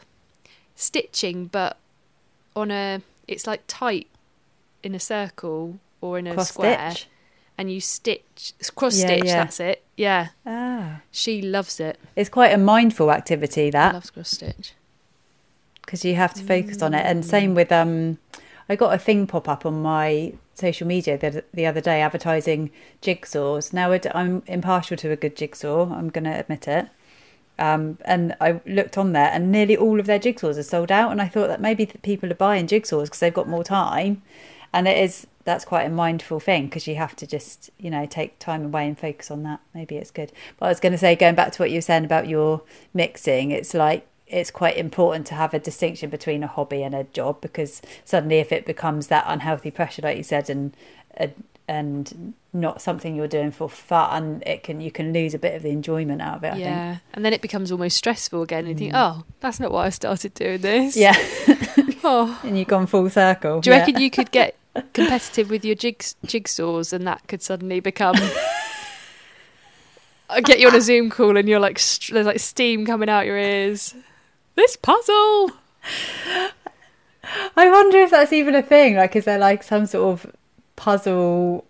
stitching 0.76 1.48
but 1.48 1.76
on 2.56 2.72
a 2.72 3.02
it's 3.28 3.45
like 3.45 3.62
tight 3.67 4.08
in 4.84 4.95
a 4.95 5.00
circle 5.02 5.80
or 6.00 6.17
in 6.17 6.28
a 6.28 6.34
Cross 6.34 6.50
square 6.52 6.91
stitch. 6.91 7.08
and 7.58 7.69
you 7.69 7.82
stitch 7.82 8.54
cross 8.76 8.98
Yeah, 8.98 9.06
stitch 9.08 9.26
yeah. 9.26 9.43
that's 9.43 9.60
it 9.60 9.84
yeah 9.98 10.28
Ah, 10.45 11.02
she 11.12 11.41
loves 11.41 11.82
it 11.82 12.00
it's 12.15 12.30
quite 12.30 12.54
a 12.54 12.58
mindful 12.58 13.12
activity 13.12 13.69
that. 13.72 13.93
loves 13.93 14.12
cross 14.12 14.30
stitch 14.32 14.72
because 15.82 16.06
you 16.06 16.15
have 16.15 16.34
to 16.36 16.43
focus 16.43 16.82
on 16.82 16.93
it. 16.93 17.06
And 17.06 17.26
same 17.26 17.54
with 17.54 17.72
um, 17.74 18.17
I 18.69 18.76
got 18.78 18.93
a 18.93 18.98
thing 18.98 19.28
pop 19.28 19.50
up 19.50 19.65
on 19.65 19.82
my 19.82 20.34
social 20.60 20.88
media 20.88 21.17
the, 21.17 21.43
the 21.54 21.65
other 21.65 21.82
day 21.82 22.02
advertising 22.02 22.72
jigsaws. 23.02 23.74
Now 23.74 23.91
I'm 24.13 24.43
impartial 24.48 24.98
to 24.98 25.12
a 25.12 25.15
good 25.15 25.36
jigsaw. 25.36 25.93
I'm 25.93 26.10
going 26.10 26.26
to 26.26 26.39
admit 26.39 26.67
it. 26.67 26.88
Um, 27.58 27.98
and 28.06 28.36
I 28.39 28.62
looked 28.65 28.98
on 28.98 29.12
there, 29.12 29.30
and 29.34 29.52
nearly 29.52 29.76
all 29.76 30.00
of 30.00 30.06
their 30.06 30.19
jigsaws 30.19 30.58
are 30.58 30.63
sold 30.63 30.91
out. 30.91 31.12
And 31.12 31.22
I 31.22 31.28
thought 31.28 31.48
that 31.48 31.60
maybe 31.60 31.86
people 31.86 32.32
are 32.32 32.36
buying 32.36 32.67
jigsaws 32.67 33.06
because 33.06 33.19
they've 33.19 33.34
got 33.34 33.50
more 33.50 33.65
time. 33.65 34.22
And 34.74 34.88
it 34.88 34.98
is 34.98 35.28
that's 35.43 35.65
quite 35.65 35.84
a 35.84 35.89
mindful 35.89 36.39
thing 36.39 36.65
because 36.65 36.86
you 36.86 36.95
have 36.95 37.15
to 37.15 37.26
just 37.26 37.72
you 37.80 37.89
know 37.89 38.06
take 38.06 38.38
time 38.38 38.65
away 38.65 38.88
and 38.88 38.98
focus 38.98 39.30
on 39.30 39.43
that. 39.43 39.60
Maybe 39.74 39.98
it's 39.98 40.12
good. 40.12 40.32
But 40.58 40.67
I 40.67 40.69
was 40.69 40.80
going 40.80 40.91
to 40.93 40.98
say, 40.98 41.15
going 41.15 41.36
back 41.36 41.52
to 41.54 41.62
what 41.62 41.72
you 41.72 41.78
were 41.78 41.82
saying 41.82 42.06
about 42.06 42.28
your 42.28 42.62
mixing, 42.93 43.52
it's 43.52 43.74
like 43.74 44.08
it's 44.30 44.52
quite 44.52 44.78
important 44.78 45.26
to 45.28 45.34
have 45.36 45.54
a 45.54 45.60
distinction 45.60 46.10
between 46.10 46.44
a 46.44 46.48
hobby 46.48 46.84
and 46.84 46.94
a 46.96 47.04
job 47.06 47.42
because 47.42 47.82
suddenly 48.06 48.38
if 48.38 48.52
it 48.52 48.65
becomes 48.65 49.08
that 49.08 49.26
unhealthy 49.28 49.72
pressure 49.72 50.02
like 50.04 50.18
you 50.18 50.24
said 50.24 50.50
and 50.50 50.76
uh, 51.20 51.28
and 51.68 52.34
not 52.52 52.82
something 52.82 53.15
you're 53.15 53.28
doing 53.28 53.52
for 53.52 53.70
fun 53.70 54.42
it 54.46 54.63
can 54.63 54.82
you 54.82 54.92
can 54.92 55.13
lose 55.13 55.34
a 55.34 55.39
bit 55.39 55.54
of 55.56 55.62
the 55.62 55.70
enjoyment 55.70 56.22
out 56.22 56.38
of 56.38 56.44
it 56.44 56.54
i 56.54 56.58
yeah 56.58 56.98
and 57.13 57.24
then 57.26 57.34
it 57.34 57.42
becomes 57.42 57.72
almost 57.72 57.96
stressful 57.98 58.42
again. 58.42 58.60
And 58.65 58.70
you 58.70 58.76
think 58.76 58.94
mm. 58.94 58.98
oh 59.20 59.24
that's 59.39 59.60
not 59.60 59.72
why 59.72 59.86
i 59.86 59.89
started 59.89 60.34
doing 60.34 60.62
this. 60.62 60.96
Think 60.96 61.68
yeah. 61.78 61.86
Oh. 62.04 62.39
And 62.44 62.58
you've 62.58 62.70
gone 62.70 62.88
full 62.88 63.10
circle. 63.10 63.60
Do 63.60 63.70
you 63.70 63.76
Yeah. 63.76 63.82
reckon 63.82 64.02
you 64.02 64.10
could 64.10 64.32
get 64.32 64.56
competitive 64.94 65.50
with 65.50 65.65
your 65.65 65.76
jigs, 65.76 66.15
jigsaws 66.26 66.94
and 66.94 67.06
that 67.06 67.28
could 67.28 67.42
suddenly 67.42 67.82
become 67.82 68.15
I 70.30 70.42
get 70.42 70.60
you 70.60 70.68
on 70.68 70.76
a 70.76 70.82
Zoom 70.82 71.10
call 71.10 71.38
and 71.38 71.50
you're 71.50 71.60
like 71.60 71.80
there's 72.12 72.26
like 72.26 72.39
steam 72.39 72.86
coming 72.86 73.10
out 73.10 73.26
your 73.26 73.38
ears. 73.38 73.96
This 74.60 74.76
puzzle. 74.76 75.52
i 77.56 77.69
wonder 77.69 77.98
if 78.00 78.12
that's 78.12 78.34
even 78.34 78.56
a 78.56 78.62
thing 78.62 78.95
like 78.95 79.15
is 79.15 79.24
there 79.24 79.38
like 79.38 79.63
some 79.63 79.86
sort 79.86 80.12
of 80.12 80.36
puzzle 80.76 81.63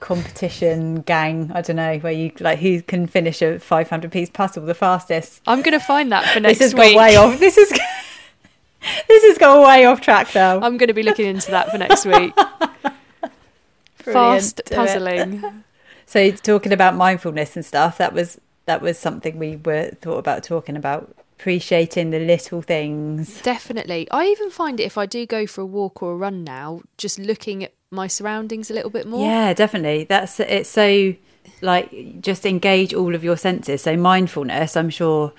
competition 0.00 1.00
gang. 1.02 1.50
I 1.54 1.62
don't 1.62 1.76
know 1.76 1.98
where 1.98 2.12
you 2.12 2.32
like 2.40 2.58
who 2.60 2.80
can 2.80 3.06
finish 3.06 3.42
a 3.42 3.58
500 3.58 4.12
piece 4.12 4.30
puzzle 4.30 4.64
the 4.64 4.74
fastest. 4.74 5.42
I'm 5.46 5.62
going 5.62 5.78
to 5.78 5.84
find 5.84 6.12
that 6.12 6.24
for 6.32 6.40
next 6.40 6.58
this 6.58 6.72
has 6.72 6.74
week. 6.74 6.94
gone 6.94 7.04
way 7.04 7.16
off. 7.16 7.38
This 7.38 7.58
is 7.58 7.70
this 9.08 9.24
has 9.24 9.38
gone 9.38 9.66
way 9.66 9.84
off 9.84 10.00
track 10.00 10.34
now. 10.34 10.60
I'm 10.60 10.76
going 10.76 10.88
to 10.88 10.94
be 10.94 11.02
looking 11.02 11.26
into 11.26 11.50
that 11.50 11.70
for 11.70 11.78
next 11.78 12.06
week. 12.06 12.32
Fast 13.96 14.62
puzzling. 14.70 15.44
So 16.08 16.30
talking 16.30 16.72
about 16.72 16.94
mindfulness 16.94 17.56
and 17.56 17.66
stuff, 17.66 17.98
that 17.98 18.12
was 18.12 18.40
that 18.66 18.80
was 18.80 18.96
something 18.96 19.40
we 19.40 19.56
were 19.56 19.90
thought 20.00 20.18
about 20.18 20.44
talking 20.44 20.76
about. 20.76 21.16
Appreciating 21.38 22.10
the 22.10 22.18
little 22.18 22.62
things. 22.62 23.40
Definitely. 23.42 24.08
I 24.10 24.26
even 24.26 24.50
find 24.50 24.80
it 24.80 24.84
if 24.84 24.96
I 24.96 25.06
do 25.06 25.26
go 25.26 25.46
for 25.46 25.60
a 25.60 25.66
walk 25.66 26.02
or 26.02 26.12
a 26.12 26.16
run 26.16 26.44
now, 26.44 26.80
just 26.96 27.18
looking 27.18 27.62
at 27.62 27.72
my 27.90 28.06
surroundings 28.06 28.70
a 28.70 28.74
little 28.74 28.90
bit 28.90 29.06
more. 29.06 29.24
Yeah, 29.24 29.52
definitely. 29.52 30.04
That's 30.04 30.40
it's 30.40 30.68
so 30.68 31.14
like 31.60 32.20
just 32.20 32.46
engage 32.46 32.94
all 32.94 33.14
of 33.14 33.22
your 33.22 33.36
senses. 33.36 33.82
So 33.82 33.96
mindfulness, 33.96 34.76
I'm 34.76 34.90
sure 34.90 35.32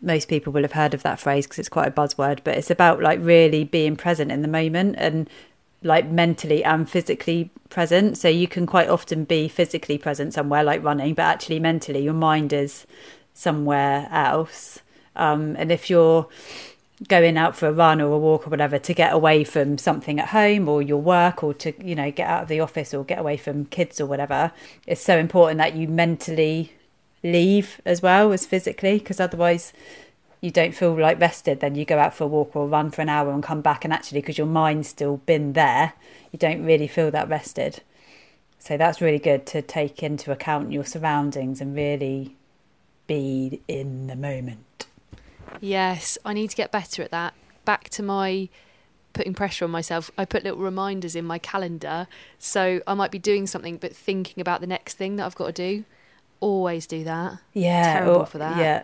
most 0.00 0.28
people 0.28 0.52
will 0.52 0.62
have 0.62 0.72
heard 0.72 0.94
of 0.94 1.02
that 1.02 1.18
phrase 1.18 1.46
because 1.46 1.58
it's 1.58 1.68
quite 1.68 1.88
a 1.88 1.90
buzzword, 1.90 2.40
but 2.44 2.56
it's 2.56 2.70
about 2.70 3.00
like 3.00 3.18
really 3.22 3.64
being 3.64 3.96
present 3.96 4.30
in 4.30 4.42
the 4.42 4.48
moment 4.48 4.96
and 4.98 5.28
like 5.82 6.08
mentally 6.08 6.64
and 6.64 6.88
physically 6.88 7.50
present. 7.68 8.18
So 8.18 8.28
you 8.28 8.48
can 8.48 8.66
quite 8.66 8.88
often 8.88 9.24
be 9.24 9.48
physically 9.48 9.98
present 9.98 10.34
somewhere 10.34 10.62
like 10.62 10.82
running, 10.82 11.14
but 11.14 11.22
actually 11.22 11.60
mentally 11.60 12.02
your 12.02 12.14
mind 12.14 12.52
is 12.52 12.86
somewhere 13.32 14.08
else. 14.10 14.80
Um, 15.16 15.56
and 15.58 15.72
if 15.72 15.90
you're 15.90 16.28
going 17.08 17.36
out 17.36 17.56
for 17.56 17.68
a 17.68 17.72
run 17.72 18.00
or 18.00 18.12
a 18.12 18.18
walk 18.18 18.46
or 18.46 18.50
whatever 18.50 18.78
to 18.78 18.94
get 18.94 19.12
away 19.12 19.44
from 19.44 19.76
something 19.76 20.18
at 20.18 20.28
home 20.28 20.68
or 20.68 20.80
your 20.80 21.00
work 21.00 21.44
or 21.44 21.52
to 21.52 21.72
you 21.84 21.94
know 21.94 22.10
get 22.10 22.26
out 22.26 22.44
of 22.44 22.48
the 22.48 22.58
office 22.58 22.94
or 22.94 23.04
get 23.04 23.18
away 23.18 23.36
from 23.36 23.66
kids 23.66 24.00
or 24.00 24.06
whatever 24.06 24.50
it's 24.86 25.02
so 25.02 25.18
important 25.18 25.58
that 25.58 25.76
you 25.76 25.86
mentally 25.86 26.72
leave 27.22 27.82
as 27.84 28.00
well 28.00 28.32
as 28.32 28.46
physically 28.46 28.98
because 28.98 29.20
otherwise 29.20 29.74
you 30.40 30.50
don't 30.50 30.74
feel 30.74 30.98
like 30.98 31.20
rested. 31.20 31.60
Then 31.60 31.74
you 31.74 31.84
go 31.84 31.98
out 31.98 32.14
for 32.14 32.24
a 32.24 32.28
walk 32.28 32.54
or 32.54 32.64
a 32.64 32.68
run 32.68 32.90
for 32.90 33.02
an 33.02 33.08
hour 33.08 33.32
and 33.32 33.42
come 33.42 33.62
back 33.62 33.84
and 33.84 33.92
actually 33.92 34.20
because 34.20 34.38
your 34.38 34.46
mind's 34.46 34.88
still 34.88 35.16
been 35.18 35.54
there 35.54 35.94
you 36.32 36.38
don't 36.38 36.64
really 36.64 36.86
feel 36.86 37.10
that 37.10 37.28
rested. 37.28 37.82
So 38.58 38.76
that's 38.76 39.00
really 39.00 39.18
good 39.18 39.46
to 39.46 39.62
take 39.62 40.02
into 40.02 40.32
account 40.32 40.72
your 40.72 40.84
surroundings 40.84 41.60
and 41.60 41.74
really 41.74 42.36
be 43.06 43.62
in 43.68 44.08
the 44.08 44.16
moment 44.16 44.65
Yes, 45.60 46.18
I 46.24 46.32
need 46.32 46.50
to 46.50 46.56
get 46.56 46.70
better 46.72 47.02
at 47.02 47.10
that. 47.10 47.34
Back 47.64 47.88
to 47.90 48.02
my 48.02 48.48
putting 49.12 49.34
pressure 49.34 49.64
on 49.64 49.70
myself. 49.70 50.10
I 50.18 50.24
put 50.24 50.44
little 50.44 50.58
reminders 50.60 51.16
in 51.16 51.24
my 51.24 51.38
calendar. 51.38 52.06
So 52.38 52.80
I 52.86 52.94
might 52.94 53.10
be 53.10 53.18
doing 53.18 53.46
something 53.46 53.78
but 53.78 53.94
thinking 53.96 54.40
about 54.40 54.60
the 54.60 54.66
next 54.66 54.94
thing 54.94 55.16
that 55.16 55.24
I've 55.26 55.34
got 55.34 55.46
to 55.46 55.52
do. 55.52 55.84
Always 56.40 56.86
do 56.86 57.02
that. 57.04 57.38
Yeah, 57.54 57.94
Terrible 58.00 58.20
or- 58.22 58.26
for 58.26 58.38
that. 58.38 58.58
Yeah, 58.58 58.82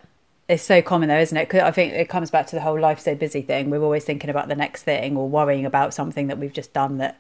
it's 0.49 0.63
so 0.63 0.81
common 0.81 1.11
though, 1.11 1.19
isn't 1.21 1.37
it? 1.37 1.49
'Cause 1.51 1.61
I 1.61 1.71
think 1.71 1.93
it 1.93 2.09
comes 2.09 2.31
back 2.31 2.47
to 2.49 2.57
the 2.57 2.63
whole 2.63 2.81
life 2.81 2.99
so 2.99 3.15
busy 3.15 3.43
thing. 3.43 3.69
We're 3.69 3.83
always 3.83 4.05
thinking 4.05 4.31
about 4.31 4.49
the 4.49 4.55
next 4.57 4.85
thing 4.85 5.17
or 5.17 5.29
worrying 5.29 5.67
about 5.67 5.93
something 5.93 6.29
that 6.29 6.39
we've 6.39 6.53
just 6.53 6.73
done 6.73 6.97
that 6.99 7.19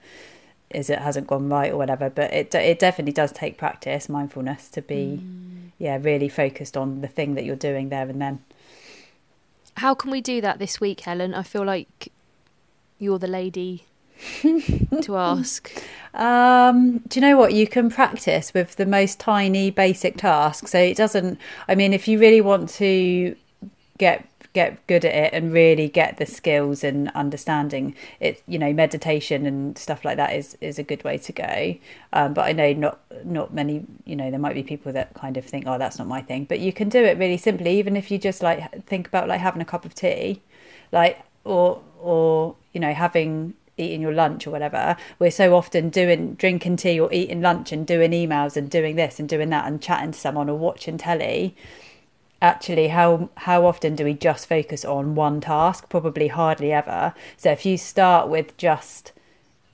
is 0.71 0.89
it 0.89 1.01
hasn't 1.01 1.27
gone 1.27 1.51
right 1.51 1.71
or 1.71 1.77
whatever. 1.77 2.09
But 2.09 2.33
it 2.33 2.55
it 2.55 2.79
definitely 2.79 3.13
does 3.13 3.31
take 3.31 3.59
practice, 3.59 4.09
mindfulness, 4.09 4.71
to 4.71 4.81
be 4.81 5.21
Mm. 5.23 5.71
yeah 5.79 5.99
really 6.01 6.31
focused 6.31 6.79
on 6.79 7.03
the 7.03 7.09
thing 7.09 7.35
that 7.35 7.45
you're 7.45 7.57
doing 7.57 7.91
there 7.91 8.09
and 8.09 8.21
then. 8.23 8.39
How 9.77 9.95
can 9.95 10.11
we 10.11 10.21
do 10.21 10.41
that 10.41 10.59
this 10.59 10.81
week, 10.81 11.01
Helen? 11.01 11.35
I 11.35 11.43
feel 11.43 11.65
like 11.65 12.13
you're 12.99 13.19
the 13.19 13.27
lady 13.27 13.87
to 14.43 15.17
ask. 15.17 15.73
Um, 16.15 16.99
do 17.09 17.19
you 17.19 17.27
know 17.27 17.37
what? 17.37 17.53
You 17.53 17.67
can 17.67 17.91
practice 17.91 18.53
with 18.55 18.77
the 18.77 18.87
most 18.87 19.19
tiny 19.19 19.71
basic 19.71 20.19
task. 20.19 20.69
So 20.69 20.79
it 20.79 20.97
doesn't, 20.97 21.39
I 21.69 21.75
mean, 21.75 21.93
if 21.93 22.07
you 22.07 22.19
really 22.19 22.41
want 22.41 22.69
to 22.71 23.35
get 23.99 24.27
get 24.53 24.87
good 24.87 25.05
at 25.05 25.15
it 25.15 25.33
and 25.33 25.53
really 25.53 25.89
get 25.89 26.19
the 26.19 26.27
skills 26.27 26.85
and 26.85 27.09
understanding. 27.11 27.95
It 28.21 28.43
you 28.47 28.59
know 28.59 28.73
meditation 28.73 29.47
and 29.47 29.77
stuff 29.79 30.05
like 30.05 30.17
that 30.17 30.35
is 30.35 30.57
is 30.61 30.79
a 30.79 30.83
good 30.83 31.05
way 31.05 31.19
to 31.19 31.33
go. 31.33 31.77
Um, 32.13 32.35
but 32.35 32.43
i 32.43 32.53
know 32.53 32.73
not 32.73 33.01
not 33.25 33.55
many 33.55 33.85
you 34.05 34.17
know 34.17 34.31
there 34.31 34.41
might 34.41 34.55
be 34.55 34.63
people 34.63 34.93
that 34.93 35.15
kind 35.15 35.37
of 35.37 35.45
think 35.45 35.65
oh 35.67 35.79
that's 35.79 35.99
not 35.99 36.07
my 36.07 36.23
thing. 36.23 36.45
But 36.45 36.61
you 36.61 36.73
can 36.73 36.89
do 36.89 37.03
it 37.03 37.19
really 37.19 37.37
simply 37.37 37.79
even 37.79 37.97
if 37.97 38.11
you 38.11 38.19
just 38.19 38.43
like 38.43 38.85
think 38.87 39.09
about 39.09 39.29
like 39.29 39.41
having 39.41 39.63
a 39.63 39.67
cup 39.67 39.85
of 39.85 39.95
tea 39.95 40.43
like 40.91 41.21
or 41.45 41.83
or 42.01 42.57
you 42.73 42.81
know 42.81 42.93
having 42.93 43.55
eating 43.79 44.01
your 44.03 44.13
lunch 44.13 44.47
or 44.47 44.51
whatever. 44.51 44.97
We're 45.19 45.31
so 45.31 45.57
often 45.57 45.89
doing 45.89 46.35
drinking 46.35 46.77
tea 46.77 47.01
or 47.01 47.13
eating 47.13 47.41
lunch 47.41 47.73
and 47.73 47.87
doing 47.87 48.13
emails 48.13 48.57
and 48.57 48.71
doing 48.71 48.97
this 48.97 49.19
and 49.19 49.29
doing 49.29 49.51
that 49.51 49.67
and 49.67 49.81
chatting 49.81 50.13
to 50.13 50.19
someone 50.19 50.51
or 50.51 50.57
watching 50.57 50.99
telly 50.99 51.57
actually 52.43 52.89
how 52.89 53.31
how 53.39 53.65
often 53.65 53.95
do 53.97 54.05
we 54.05 54.13
just 54.13 54.49
focus 54.49 54.85
on 54.85 55.15
one 55.15 55.41
task? 55.41 55.89
Probably 55.89 56.29
hardly 56.29 56.73
ever. 56.73 57.15
So 57.39 57.53
if 57.53 57.65
you 57.65 57.79
start 57.79 58.29
with 58.29 58.55
just 58.59 59.13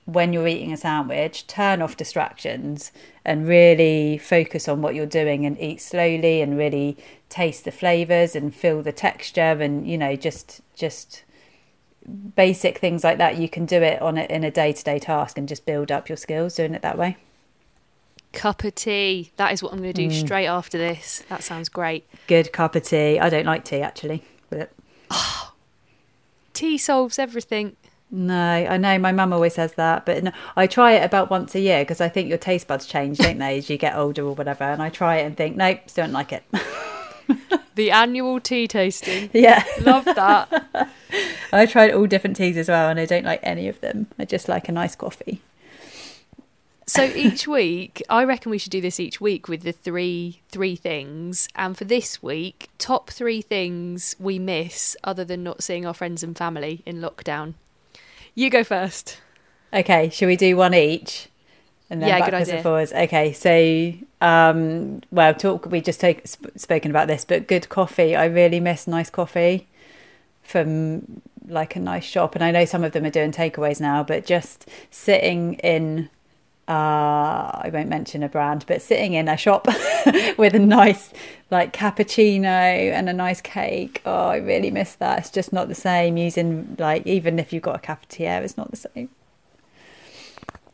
when 0.05 0.33
you're 0.33 0.47
eating 0.47 0.71
a 0.71 0.77
sandwich 0.77 1.45
turn 1.47 1.81
off 1.81 1.97
distractions 1.97 2.91
and 3.25 3.47
really 3.47 4.17
focus 4.17 4.67
on 4.67 4.81
what 4.81 4.95
you're 4.95 5.05
doing 5.05 5.45
and 5.45 5.59
eat 5.59 5.81
slowly 5.81 6.41
and 6.41 6.57
really 6.57 6.97
taste 7.29 7.65
the 7.65 7.71
flavors 7.71 8.35
and 8.35 8.55
feel 8.55 8.81
the 8.81 8.91
texture 8.91 9.41
and 9.41 9.87
you 9.87 9.97
know 9.97 10.15
just 10.15 10.61
just 10.75 11.23
basic 12.35 12.77
things 12.77 13.03
like 13.03 13.17
that. 13.17 13.37
You 13.37 13.49
can 13.49 13.65
do 13.65 13.81
it 13.81 14.01
on 14.01 14.17
it 14.17 14.31
in 14.31 14.43
a 14.43 14.51
day-to-day 14.51 14.99
task 14.99 15.37
and 15.37 15.47
just 15.47 15.65
build 15.65 15.91
up 15.91 16.07
your 16.09 16.17
skills 16.17 16.55
doing 16.55 16.73
it 16.73 16.81
that 16.83 16.97
way 16.97 17.17
Cup 18.33 18.63
of 18.63 18.75
tea. 18.75 19.31
That 19.37 19.51
is 19.53 19.63
what 19.63 19.71
I'm 19.73 19.79
going 19.79 19.93
to 19.93 20.07
do 20.07 20.13
Mm. 20.13 20.19
straight 20.25 20.45
after 20.47 20.77
this. 20.77 21.23
That 21.29 21.43
sounds 21.43 21.67
great. 21.69 22.05
good 22.27 22.51
cup 22.53 22.75
of 22.75 22.83
tea 22.83 23.19
i 23.19 23.27
don't 23.29 23.45
like 23.45 23.63
tea 23.65 23.81
actually 23.81 24.23
but 24.49 24.71
Tea 26.53 26.77
solves 26.77 27.17
everything. 27.19 27.75
No, 28.11 28.35
I 28.35 28.75
know 28.77 28.97
my 28.97 29.11
mum 29.11 29.31
always 29.31 29.53
says 29.53 29.73
that, 29.73 30.05
but 30.05 30.23
no, 30.23 30.31
I 30.57 30.65
try 30.67 30.93
it 30.93 31.05
about 31.05 31.29
once 31.29 31.53
a 31.55 31.59
year 31.59 31.83
because 31.83 32.01
I 32.01 32.09
think 32.09 32.27
your 32.27 32.37
taste 32.39 32.67
buds 32.67 32.85
change, 32.87 33.17
don't 33.19 33.37
they, 33.37 33.59
as 33.59 33.69
you 33.69 33.77
get 33.77 33.95
older 33.95 34.23
or 34.25 34.33
whatever. 34.33 34.63
And 34.63 34.81
I 34.81 34.89
try 34.89 35.17
it 35.17 35.25
and 35.25 35.37
think, 35.37 35.55
nope, 35.55 35.81
still 35.87 36.05
don't 36.05 36.13
like 36.13 36.33
it. 36.33 36.43
The 37.75 37.91
annual 37.91 38.41
tea 38.41 38.67
tasting. 38.67 39.29
yeah, 39.31 39.63
Love 39.81 40.03
that. 40.03 40.89
I 41.53 41.65
tried 41.65 41.91
all 41.93 42.07
different 42.07 42.35
teas 42.35 42.57
as 42.57 42.67
well, 42.67 42.89
and 42.89 42.99
I 42.99 43.05
don't 43.05 43.23
like 43.23 43.39
any 43.41 43.69
of 43.69 43.79
them. 43.79 44.07
I 44.19 44.25
just 44.25 44.49
like 44.49 44.67
a 44.67 44.73
nice 44.73 44.95
coffee. 44.97 45.39
So 46.89 47.03
each 47.03 47.47
week, 47.47 48.01
I 48.09 48.23
reckon 48.23 48.49
we 48.49 48.57
should 48.57 48.71
do 48.71 48.81
this 48.81 48.99
each 48.99 49.21
week 49.21 49.47
with 49.47 49.61
the 49.61 49.71
three 49.71 50.41
three 50.49 50.75
things. 50.75 51.47
And 51.55 51.77
for 51.77 51.85
this 51.85 52.23
week, 52.23 52.69
top 52.79 53.11
three 53.11 53.43
things 53.43 54.15
we 54.19 54.39
miss 54.39 54.97
other 55.03 55.23
than 55.23 55.43
not 55.43 55.61
seeing 55.61 55.85
our 55.85 55.93
friends 55.93 56.23
and 56.23 56.35
family 56.35 56.81
in 56.87 56.99
lockdown. 56.99 57.53
You 58.33 58.49
go 58.49 58.63
first. 58.63 59.19
Okay, 59.71 60.09
shall 60.09 60.27
we 60.27 60.35
do 60.35 60.57
one 60.57 60.73
each? 60.73 61.27
And 61.91 62.01
then 62.01 62.09
Yeah, 62.09 62.19
good 62.19 62.25
backwards 62.31 62.49
idea. 62.49 62.55
and 62.55 62.63
forwards. 62.63 62.91
Okay, 62.93 63.33
so 63.33 64.25
um, 64.25 65.01
well, 65.11 65.33
talk. 65.35 65.67
We 65.67 65.81
just 65.81 65.99
take 65.99 66.25
sp- 66.25 66.57
spoken 66.57 66.89
about 66.89 67.07
this, 67.07 67.23
but 67.23 67.47
good 67.47 67.69
coffee. 67.69 68.15
I 68.15 68.25
really 68.25 68.59
miss 68.59 68.87
nice 68.87 69.11
coffee 69.11 69.67
from 70.41 71.21
like 71.47 71.75
a 71.75 71.79
nice 71.79 72.03
shop, 72.03 72.33
and 72.33 72.43
I 72.43 72.49
know 72.49 72.65
some 72.65 72.83
of 72.83 72.93
them 72.93 73.05
are 73.05 73.11
doing 73.11 73.31
takeaways 73.31 73.79
now, 73.79 74.03
but 74.03 74.25
just 74.25 74.67
sitting 74.89 75.53
in. 75.55 76.09
Uh, 76.69 77.49
I 77.63 77.71
won't 77.73 77.89
mention 77.89 78.21
a 78.21 78.29
brand, 78.29 78.63
but 78.67 78.79
sitting 78.81 79.13
in 79.13 79.27
a 79.27 79.35
shop 79.35 79.65
with 80.37 80.53
a 80.53 80.59
nice 80.59 81.11
like 81.49 81.73
cappuccino 81.73 82.45
and 82.45 83.09
a 83.09 83.13
nice 83.13 83.41
cake. 83.41 84.03
Oh, 84.05 84.27
I 84.27 84.37
really 84.37 84.69
miss 84.69 84.93
that. 84.95 85.17
It's 85.17 85.31
just 85.31 85.51
not 85.51 85.67
the 85.67 85.73
same 85.73 86.15
using 86.15 86.75
like 86.77 87.07
even 87.07 87.39
if 87.39 87.51
you've 87.51 87.63
got 87.63 87.75
a 87.75 87.79
cafetiere, 87.79 88.43
it's 88.43 88.55
not 88.55 88.69
the 88.69 88.77
same. 88.77 89.09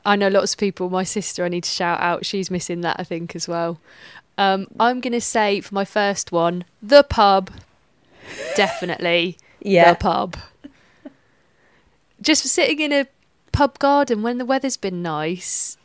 I 0.06 0.18
know 0.18 0.28
lots 0.28 0.54
of 0.54 0.60
people. 0.60 0.90
My 0.90 1.04
sister, 1.06 1.46
I 1.46 1.48
need 1.48 1.64
to 1.64 1.70
shout 1.70 2.00
out. 2.02 2.26
She's 2.26 2.52
missing 2.52 2.82
that, 2.82 2.98
I 3.00 3.04
think, 3.04 3.36
as 3.36 3.48
well. 3.48 3.80
Um, 4.38 4.68
I'm 4.80 5.00
going 5.00 5.14
to 5.14 5.22
say 5.22 5.62
for 5.62 5.74
my 5.74 5.86
first 5.86 6.32
one, 6.32 6.66
the 6.84 7.04
pub. 7.04 7.52
Definitely 8.56 9.38
Yeah. 9.62 9.94
the 9.94 9.98
pub. 9.98 10.38
Just 12.22 12.42
for 12.44 12.48
sitting 12.50 12.80
in 12.82 12.92
a 12.92 13.08
pub 13.52 13.80
garden 13.80 14.22
when 14.22 14.38
the 14.38 14.46
weather's 14.46 14.78
been 14.78 15.02
nice, 15.02 15.78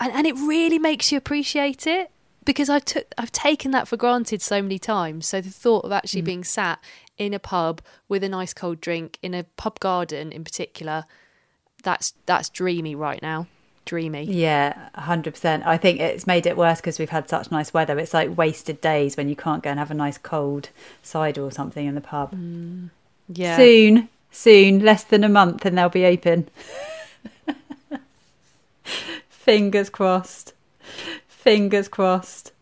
and 0.00 0.12
and 0.12 0.26
it 0.26 0.34
really 0.34 0.78
makes 0.78 1.10
you 1.12 1.18
appreciate 1.18 1.86
it 1.86 2.10
because 2.44 2.70
I 2.70 2.78
took 2.78 3.12
I've 3.18 3.32
taken 3.32 3.72
that 3.72 3.88
for 3.88 3.96
granted 3.96 4.40
so 4.40 4.62
many 4.62 4.78
times. 4.78 5.26
So 5.26 5.40
the 5.40 5.50
thought 5.50 5.84
of 5.84 5.92
actually 5.92 6.22
mm. 6.22 6.26
being 6.26 6.44
sat 6.44 6.82
in 7.18 7.34
a 7.34 7.38
pub 7.38 7.82
with 8.08 8.24
a 8.24 8.28
nice 8.28 8.54
cold 8.54 8.80
drink 8.80 9.18
in 9.22 9.34
a 9.34 9.44
pub 9.56 9.80
garden 9.80 10.32
in 10.32 10.44
particular, 10.44 11.04
that's 11.82 12.14
that's 12.26 12.48
dreamy 12.48 12.94
right 12.94 13.20
now. 13.20 13.46
Dreamy. 13.84 14.24
Yeah, 14.24 14.88
hundred 14.94 15.34
percent. 15.34 15.66
I 15.66 15.76
think 15.76 16.00
it's 16.00 16.26
made 16.26 16.46
it 16.46 16.56
worse 16.56 16.80
because 16.80 16.98
we've 16.98 17.10
had 17.10 17.28
such 17.28 17.50
nice 17.50 17.72
weather. 17.72 17.98
It's 17.98 18.14
like 18.14 18.36
wasted 18.36 18.80
days 18.80 19.16
when 19.16 19.28
you 19.28 19.36
can't 19.36 19.62
go 19.62 19.70
and 19.70 19.78
have 19.78 19.90
a 19.90 19.94
nice 19.94 20.18
cold 20.18 20.68
cider 21.02 21.42
or 21.42 21.50
something 21.50 21.86
in 21.86 21.94
the 21.94 22.00
pub. 22.00 22.34
Mm. 22.34 22.90
Yeah. 23.28 23.56
Soon, 23.56 24.08
soon, 24.30 24.80
less 24.80 25.04
than 25.04 25.24
a 25.24 25.28
month, 25.28 25.64
and 25.64 25.76
they'll 25.76 25.88
be 25.88 26.06
open. 26.06 26.48
Fingers 29.48 29.88
crossed. 29.88 30.52
Fingers 31.26 31.88
crossed. 31.88 32.52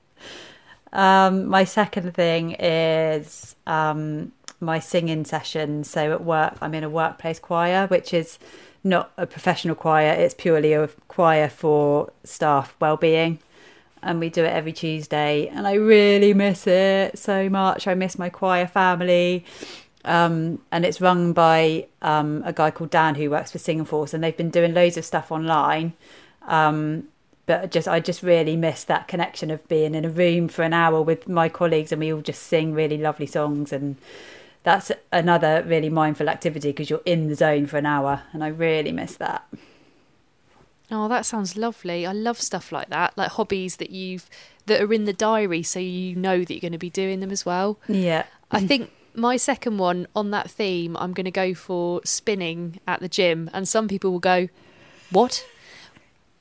Um, 0.92 1.46
my 1.46 1.64
second 1.64 2.14
thing 2.14 2.52
is 2.60 3.56
um, 3.66 4.30
my 4.60 4.78
singing 4.78 5.24
session. 5.24 5.82
So 5.82 6.12
at 6.12 6.22
work, 6.22 6.56
I'm 6.60 6.74
in 6.74 6.84
a 6.84 6.88
workplace 6.88 7.40
choir, 7.40 7.88
which 7.88 8.14
is 8.14 8.38
not 8.84 9.10
a 9.16 9.26
professional 9.26 9.74
choir. 9.74 10.12
It's 10.12 10.32
purely 10.32 10.74
a 10.74 10.86
choir 11.08 11.48
for 11.48 12.12
staff 12.22 12.76
well-being, 12.78 13.40
and 14.00 14.20
we 14.20 14.30
do 14.30 14.44
it 14.44 14.52
every 14.52 14.72
Tuesday. 14.72 15.48
And 15.48 15.66
I 15.66 15.72
really 15.72 16.34
miss 16.34 16.68
it 16.68 17.18
so 17.18 17.48
much. 17.48 17.88
I 17.88 17.94
miss 17.94 18.16
my 18.16 18.28
choir 18.28 18.68
family. 18.68 19.44
Um, 20.04 20.62
and 20.70 20.86
it's 20.86 21.00
run 21.00 21.32
by 21.32 21.88
um, 22.00 22.44
a 22.46 22.52
guy 22.52 22.70
called 22.70 22.90
Dan 22.90 23.16
who 23.16 23.28
works 23.28 23.50
for 23.50 23.58
Singing 23.58 23.86
Force, 23.86 24.14
and 24.14 24.22
they've 24.22 24.36
been 24.36 24.50
doing 24.50 24.72
loads 24.72 24.96
of 24.96 25.04
stuff 25.04 25.32
online. 25.32 25.94
Um, 26.46 27.08
but 27.46 27.70
just 27.70 27.86
I 27.86 28.00
just 28.00 28.22
really 28.22 28.56
miss 28.56 28.82
that 28.84 29.06
connection 29.06 29.50
of 29.50 29.66
being 29.68 29.94
in 29.94 30.04
a 30.04 30.10
room 30.10 30.48
for 30.48 30.62
an 30.62 30.72
hour 30.72 31.00
with 31.00 31.28
my 31.28 31.48
colleagues, 31.48 31.92
and 31.92 32.00
we 32.00 32.12
all 32.12 32.20
just 32.20 32.42
sing 32.42 32.74
really 32.74 32.98
lovely 32.98 33.26
songs, 33.26 33.72
and 33.72 33.96
that's 34.64 34.90
another 35.12 35.62
really 35.64 35.88
mindful 35.88 36.28
activity 36.28 36.70
because 36.70 36.90
you're 36.90 37.02
in 37.06 37.28
the 37.28 37.36
zone 37.36 37.66
for 37.66 37.78
an 37.78 37.86
hour, 37.86 38.22
and 38.32 38.42
I 38.42 38.48
really 38.48 38.90
miss 38.90 39.16
that. 39.16 39.46
Oh, 40.90 41.08
that 41.08 41.26
sounds 41.26 41.56
lovely. 41.56 42.06
I 42.06 42.12
love 42.12 42.40
stuff 42.40 42.70
like 42.72 42.90
that, 42.90 43.16
like 43.16 43.32
hobbies 43.32 43.76
that 43.76 43.90
you've 43.90 44.28
that 44.66 44.80
are 44.80 44.92
in 44.92 45.04
the 45.04 45.12
diary, 45.12 45.62
so 45.62 45.78
you 45.78 46.16
know 46.16 46.40
that 46.40 46.52
you're 46.52 46.60
going 46.60 46.72
to 46.72 46.78
be 46.78 46.90
doing 46.90 47.20
them 47.20 47.30
as 47.30 47.46
well. 47.46 47.78
Yeah, 47.86 48.26
I 48.50 48.66
think 48.66 48.90
my 49.14 49.36
second 49.36 49.78
one 49.78 50.08
on 50.16 50.32
that 50.32 50.50
theme, 50.50 50.96
I'm 50.96 51.12
going 51.12 51.24
to 51.24 51.30
go 51.30 51.54
for 51.54 52.00
spinning 52.04 52.80
at 52.88 53.00
the 53.00 53.08
gym, 53.08 53.50
and 53.52 53.68
some 53.68 53.86
people 53.86 54.10
will 54.10 54.18
go, 54.18 54.48
"What?" 55.10 55.46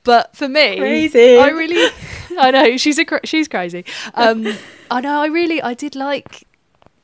But 0.06 0.36
for 0.36 0.48
me, 0.48 0.78
crazy. 0.78 1.36
I 1.36 1.48
really, 1.48 1.90
I 2.38 2.52
know 2.52 2.76
she's 2.76 2.98
a 2.98 3.04
she's 3.24 3.48
crazy. 3.48 3.84
Um, 4.14 4.46
I 4.90 5.00
know 5.00 5.20
I 5.20 5.26
really 5.26 5.60
I 5.60 5.74
did 5.74 5.96
like. 5.96 6.44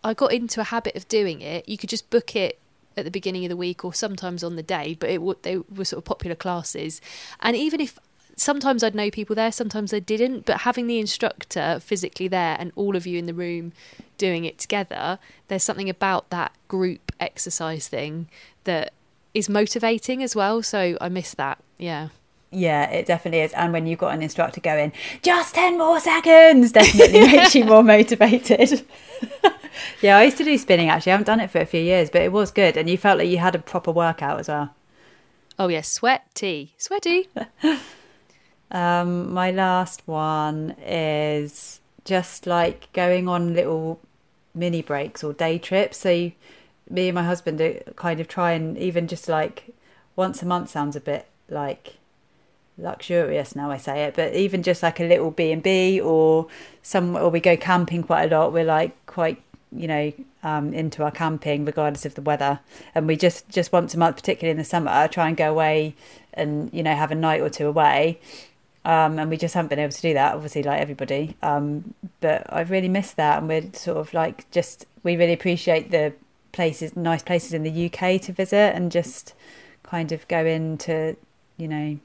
I 0.05 0.15
got 0.15 0.33
into 0.33 0.61
a 0.61 0.65
habit 0.65 0.95
of 0.95 1.07
doing 1.09 1.41
it. 1.41 1.69
You 1.69 1.77
could 1.77 1.88
just 1.88 2.11
book 2.11 2.35
it 2.37 2.61
at 2.97 3.05
the 3.05 3.11
beginning 3.11 3.45
of 3.45 3.49
the 3.49 3.57
week 3.57 3.85
or 3.85 3.93
sometimes 3.93 4.45
on 4.45 4.55
the 4.55 4.62
day, 4.62 4.97
but 4.99 5.11
it 5.11 5.21
would 5.21 5.43
they 5.43 5.59
were 5.59 5.85
sort 5.85 5.99
of 5.99 6.05
popular 6.05 6.37
classes, 6.37 7.01
and 7.41 7.57
even 7.57 7.81
if 7.81 7.99
sometimes 8.37 8.85
I'd 8.85 8.95
know 8.95 9.11
people 9.11 9.35
there, 9.35 9.51
sometimes 9.51 9.93
I 9.93 9.99
didn't. 9.99 10.47
But 10.47 10.61
having 10.61 10.87
the 10.87 11.01
instructor 11.01 11.81
physically 11.81 12.29
there 12.29 12.57
and 12.59 12.71
all 12.77 12.95
of 12.95 13.05
you 13.05 13.19
in 13.19 13.27
the 13.27 13.35
room 13.35 13.73
doing 14.17 14.45
it 14.45 14.59
together, 14.59 15.19
there's 15.49 15.65
something 15.65 15.91
about 15.91 16.31
that 16.31 16.53
group 16.69 17.11
exercise 17.19 17.88
thing 17.88 18.29
that 18.62 18.93
is 19.35 19.49
motivating 19.49 20.23
as 20.23 20.37
well. 20.37 20.62
So 20.62 20.97
I 21.01 21.09
miss 21.09 21.35
that. 21.35 21.59
Yeah. 21.79 22.11
Yeah, 22.53 22.91
it 22.91 23.07
definitely 23.07 23.41
is. 23.41 23.53
And 23.55 23.73
when 23.73 23.87
you've 23.87 23.99
got 23.99 24.15
an 24.15 24.23
instructor 24.23 24.61
going, 24.61 24.93
just 25.23 25.55
10 25.55 25.79
more 25.79 25.99
seconds, 25.99 26.73
definitely 26.73 27.21
makes 27.27 27.55
you 27.55 27.65
more 27.65 27.83
motivated. 27.83 28.87
yeah, 30.03 30.19
I 30.19 30.25
used 30.25 30.37
to 30.37 30.45
do 30.45 30.57
spinning 30.59 30.91
actually. 30.91 31.12
I 31.12 31.15
haven't 31.15 31.27
done 31.27 31.41
it 31.41 31.51
for 31.51 31.61
a 31.61 31.67
few 31.67 31.81
years, 31.81 32.11
but 32.11 32.21
it 32.21 32.31
was 32.31 32.51
good. 32.51 32.77
And 32.77 32.91
you 32.91 32.99
felt 32.99 33.19
like 33.19 33.29
you 33.29 33.38
had 33.38 33.55
a 33.55 33.59
proper 33.59 33.91
workout 33.91 34.38
as 34.38 34.49
well. 34.49 34.75
Oh, 35.59 35.69
yes, 35.69 35.88
sweaty. 35.88 36.75
Sweaty. 36.79 37.29
Um, 38.73 39.31
my 39.31 39.51
last 39.51 40.03
one 40.07 40.75
is 40.85 41.81
just 42.07 42.47
like 42.47 42.91
going 42.95 43.29
on 43.29 43.55
little 43.55 44.01
mini 44.55 44.81
breaks 44.81 45.23
or 45.23 45.35
day 45.35 45.59
trips. 45.59 45.99
So 45.99 46.11
you, 46.11 46.33
me 46.88 47.09
and 47.09 47.15
my 47.15 47.23
husband 47.23 47.61
kind 47.97 48.19
of 48.19 48.29
try 48.29 48.53
and 48.53 48.77
even 48.79 49.07
just 49.07 49.29
like 49.29 49.75
once 50.17 50.43
a 50.43 50.47
month 50.47 50.71
sounds 50.71 50.97
a 50.97 51.01
bit 51.01 51.29
like 51.51 51.99
luxurious 52.78 53.54
now 53.54 53.70
I 53.70 53.76
say 53.76 54.04
it, 54.04 54.14
but 54.14 54.35
even 54.35 54.62
just 54.62 54.82
like 54.82 55.00
a 55.00 55.04
little 55.04 55.30
B 55.30 55.52
and 55.52 55.62
B 55.62 56.00
or 56.00 56.46
some 56.82 57.16
or 57.16 57.28
we 57.30 57.40
go 57.40 57.56
camping 57.56 58.02
quite 58.02 58.32
a 58.32 58.37
lot. 58.37 58.52
We're 58.52 58.64
like 58.64 58.94
quite 59.06 59.42
you 59.74 59.88
know 59.88 60.12
um, 60.42 60.74
into 60.74 61.02
our 61.02 61.11
camping 61.11 61.64
regardless 61.64 62.04
of 62.04 62.14
the 62.14 62.22
weather, 62.22 62.61
and 62.94 63.06
we 63.06 63.16
just 63.16 63.48
just 63.48 63.72
once 63.72 63.94
a 63.94 63.98
month, 63.98 64.16
particularly 64.16 64.50
in 64.52 64.58
the 64.58 64.64
summer, 64.64 65.08
try 65.08 65.28
and 65.28 65.37
go 65.37 65.50
away 65.50 65.94
and 66.35 66.72
you 66.72 66.82
know 66.82 66.94
have 66.94 67.11
a 67.11 67.14
night 67.14 67.40
or 67.40 67.50
two 67.50 67.66
away 67.66 68.18
um, 68.85 69.18
and 69.18 69.30
we 69.30 69.37
just 69.37 69.54
haven't 69.54 69.68
been 69.68 69.78
able 69.78 69.92
to 69.92 70.02
do 70.02 70.14
that, 70.14 70.35
obviously, 70.35 70.62
like 70.62 70.80
everybody. 70.80 71.37
Um, 71.42 71.94
but 72.20 72.44
I've 72.48 72.70
really 72.70 72.88
missed 72.88 73.16
that, 73.16 73.38
and 73.38 73.48
we're 73.48 73.72
sort 73.74 73.98
of 73.98 74.12
like 74.12 74.50
just 74.50 74.87
we 75.04 75.16
really 75.16 75.32
appreciate 75.32 75.90
the 75.90 76.12
places, 76.52 76.96
nice 76.96 77.22
places 77.22 77.52
in 77.52 77.62
the 77.62 77.87
UK 77.87 78.20
to 78.22 78.32
visit, 78.32 78.74
and 78.74 78.90
just 78.90 79.35
kind 79.85 80.11
of 80.11 80.26
go 80.26 80.44
into, 80.44 81.16
you 81.56 81.68
know, 81.68 81.98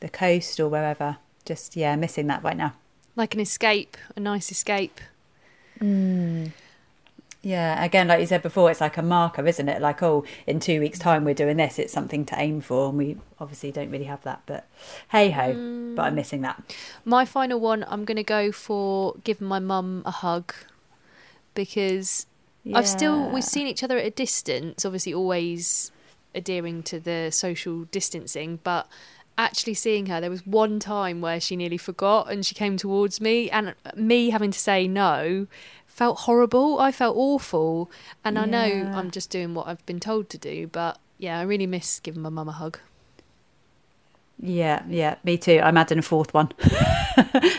the 0.00 0.08
coast 0.08 0.58
or 0.58 0.68
wherever. 0.68 1.18
Just 1.44 1.76
yeah, 1.76 1.96
missing 1.96 2.26
that 2.26 2.42
right 2.42 2.56
now. 2.56 2.74
Like 3.16 3.34
an 3.34 3.40
escape, 3.40 3.96
a 4.16 4.20
nice 4.20 4.50
escape. 4.50 5.00
Mm. 5.80 6.52
Yeah, 7.42 7.82
again, 7.82 8.08
like 8.08 8.20
you 8.20 8.26
said 8.26 8.42
before, 8.42 8.70
it's 8.70 8.82
like 8.82 8.98
a 8.98 9.02
marker, 9.02 9.46
isn't 9.46 9.66
it? 9.66 9.80
Like, 9.80 10.02
oh, 10.02 10.24
in 10.46 10.60
two 10.60 10.78
weeks' 10.78 10.98
time 10.98 11.24
we're 11.24 11.32
doing 11.32 11.56
this. 11.56 11.78
It's 11.78 11.92
something 11.92 12.26
to 12.26 12.38
aim 12.38 12.60
for, 12.60 12.90
and 12.90 12.98
we 12.98 13.16
obviously 13.38 13.72
don't 13.72 13.90
really 13.90 14.04
have 14.04 14.22
that. 14.24 14.42
But 14.44 14.66
hey 15.08 15.30
ho, 15.30 15.54
mm. 15.54 15.96
but 15.96 16.02
I'm 16.02 16.14
missing 16.14 16.42
that. 16.42 16.62
My 17.04 17.24
final 17.24 17.58
one, 17.58 17.84
I'm 17.88 18.04
going 18.04 18.18
to 18.18 18.22
go 18.22 18.52
for 18.52 19.14
giving 19.24 19.48
my 19.48 19.58
mum 19.58 20.02
a 20.04 20.10
hug 20.10 20.52
because 21.54 22.26
yeah. 22.62 22.76
I've 22.76 22.86
still 22.86 23.30
we've 23.30 23.42
seen 23.42 23.66
each 23.66 23.82
other 23.82 23.96
at 23.96 24.04
a 24.04 24.10
distance. 24.10 24.84
Obviously, 24.84 25.14
always 25.14 25.92
adhering 26.34 26.82
to 26.84 27.00
the 27.00 27.30
social 27.30 27.84
distancing, 27.84 28.60
but 28.62 28.86
actually 29.40 29.74
seeing 29.74 30.06
her, 30.06 30.20
there 30.20 30.30
was 30.30 30.46
one 30.46 30.78
time 30.78 31.20
where 31.20 31.40
she 31.40 31.56
nearly 31.56 31.78
forgot 31.78 32.30
and 32.30 32.44
she 32.44 32.54
came 32.54 32.76
towards 32.76 33.20
me, 33.20 33.50
and 33.50 33.74
me 33.96 34.30
having 34.30 34.50
to 34.50 34.58
say 34.58 34.86
no 34.86 35.46
felt 35.86 36.20
horrible. 36.20 36.78
I 36.78 36.92
felt 36.92 37.16
awful. 37.16 37.90
And 38.24 38.36
yeah. 38.36 38.42
I 38.42 38.46
know 38.46 38.90
I'm 38.94 39.10
just 39.10 39.30
doing 39.30 39.54
what 39.54 39.66
I've 39.66 39.84
been 39.86 40.00
told 40.00 40.30
to 40.30 40.38
do, 40.38 40.66
but 40.66 40.98
yeah, 41.18 41.38
I 41.38 41.42
really 41.42 41.66
miss 41.66 42.00
giving 42.00 42.22
my 42.22 42.30
mum 42.30 42.48
a 42.48 42.52
hug. 42.52 42.78
Yeah, 44.42 44.82
yeah, 44.88 45.16
me 45.22 45.36
too. 45.36 45.60
I'm 45.62 45.76
adding 45.76 45.98
a 45.98 46.02
fourth 46.02 46.32
one. 46.32 46.50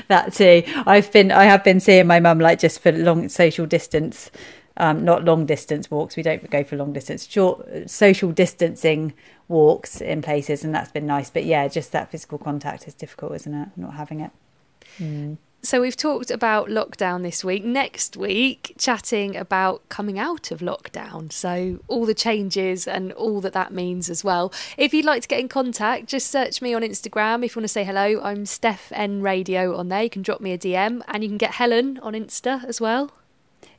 that 0.08 0.34
too. 0.34 0.64
I've 0.88 1.12
been, 1.12 1.32
I 1.32 1.44
have 1.44 1.64
been 1.64 1.80
seeing 1.80 2.08
my 2.08 2.20
mum 2.20 2.40
like 2.40 2.58
just 2.58 2.80
for 2.80 2.92
long 2.92 3.30
social 3.30 3.68
distance, 3.68 4.32
um, 4.78 5.06
not 5.06 5.24
long 5.24 5.46
distance 5.46 5.92
walks. 5.92 6.16
We 6.16 6.24
don't 6.24 6.50
go 6.50 6.64
for 6.64 6.78
long 6.78 6.94
distance, 6.94 7.28
short 7.28 7.88
social 7.88 8.32
distancing 8.32 9.14
walks 9.52 10.02
in 10.02 10.22
places, 10.22 10.64
and 10.64 10.74
that's 10.74 10.92
been 10.92 11.06
nice. 11.06 11.30
But 11.30 11.46
yeah, 11.46 11.68
just 11.68 11.92
that 11.92 12.10
physical 12.10 12.40
contact 12.40 12.88
is 12.88 12.96
difficult, 12.96 13.36
isn't 13.36 13.54
it? 13.54 13.70
Not 13.76 13.94
having 13.94 14.22
it. 14.22 14.32
Mm. 14.98 15.38
So 15.64 15.80
we've 15.80 15.96
talked 15.96 16.32
about 16.32 16.70
lockdown 16.70 17.22
this 17.22 17.44
week. 17.44 17.64
Next 17.64 18.18
week, 18.18 18.74
chatting 18.80 19.36
about 19.36 19.88
coming 19.90 20.18
out 20.18 20.50
of 20.50 20.60
lockdown. 20.60 21.32
So 21.32 21.80
all 21.88 22.08
the 22.08 22.16
changes 22.16 22.88
and 22.88 23.12
all 23.12 23.42
that 23.42 23.54
that 23.54 23.72
means 23.72 24.10
as 24.10 24.24
well. 24.24 24.52
If 24.76 24.92
you'd 24.92 25.06
like 25.06 25.22
to 25.22 25.28
get 25.28 25.40
in 25.40 25.50
contact, 25.50 26.08
just 26.08 26.32
search 26.32 26.64
me 26.64 26.74
on 26.74 26.82
Instagram. 26.82 27.46
If 27.46 27.56
you 27.56 27.60
want 27.60 27.66
to 27.66 27.68
say 27.68 27.84
hello, 27.84 28.20
I'm 28.24 28.48
Steph 28.48 28.92
N 28.92 29.22
Radio 29.22 29.78
on 29.78 29.90
there. 29.90 30.02
You 30.02 30.10
can 30.10 30.24
drop 30.24 30.42
me 30.42 30.52
a 30.52 30.58
DM, 30.58 31.04
and 31.08 31.22
you 31.22 31.30
can 31.30 31.38
get 31.38 31.52
Helen 31.52 32.00
on 32.02 32.14
Insta 32.14 32.64
as 32.64 32.82
well. 32.82 33.12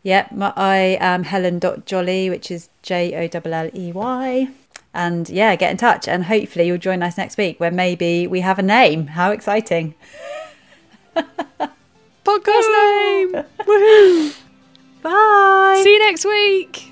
Yeah, 0.04 0.28
I 0.56 0.98
am 1.00 1.24
Helen.jolley, 1.24 2.30
which 2.30 2.50
is 2.50 2.68
J 2.82 3.28
O 3.28 3.40
L 3.44 3.54
L 3.54 3.70
E 3.74 3.90
Y. 3.90 4.48
And 4.94 5.28
yeah, 5.30 5.56
get 5.56 5.70
in 5.70 5.76
touch, 5.78 6.06
and 6.06 6.24
hopefully 6.24 6.66
you'll 6.66 6.78
join 6.78 7.02
us 7.02 7.16
next 7.16 7.38
week 7.38 7.58
where 7.58 7.70
maybe 7.70 8.26
we 8.26 8.40
have 8.40 8.58
a 8.58 8.62
name. 8.62 9.08
How 9.08 9.30
exciting! 9.30 9.94
Podcast 11.16 12.68
name. 12.72 13.32
Woohoo! 13.60 14.36
Bye. 15.02 15.80
See 15.82 15.92
you 15.94 15.98
next 15.98 16.24
week. 16.24 16.91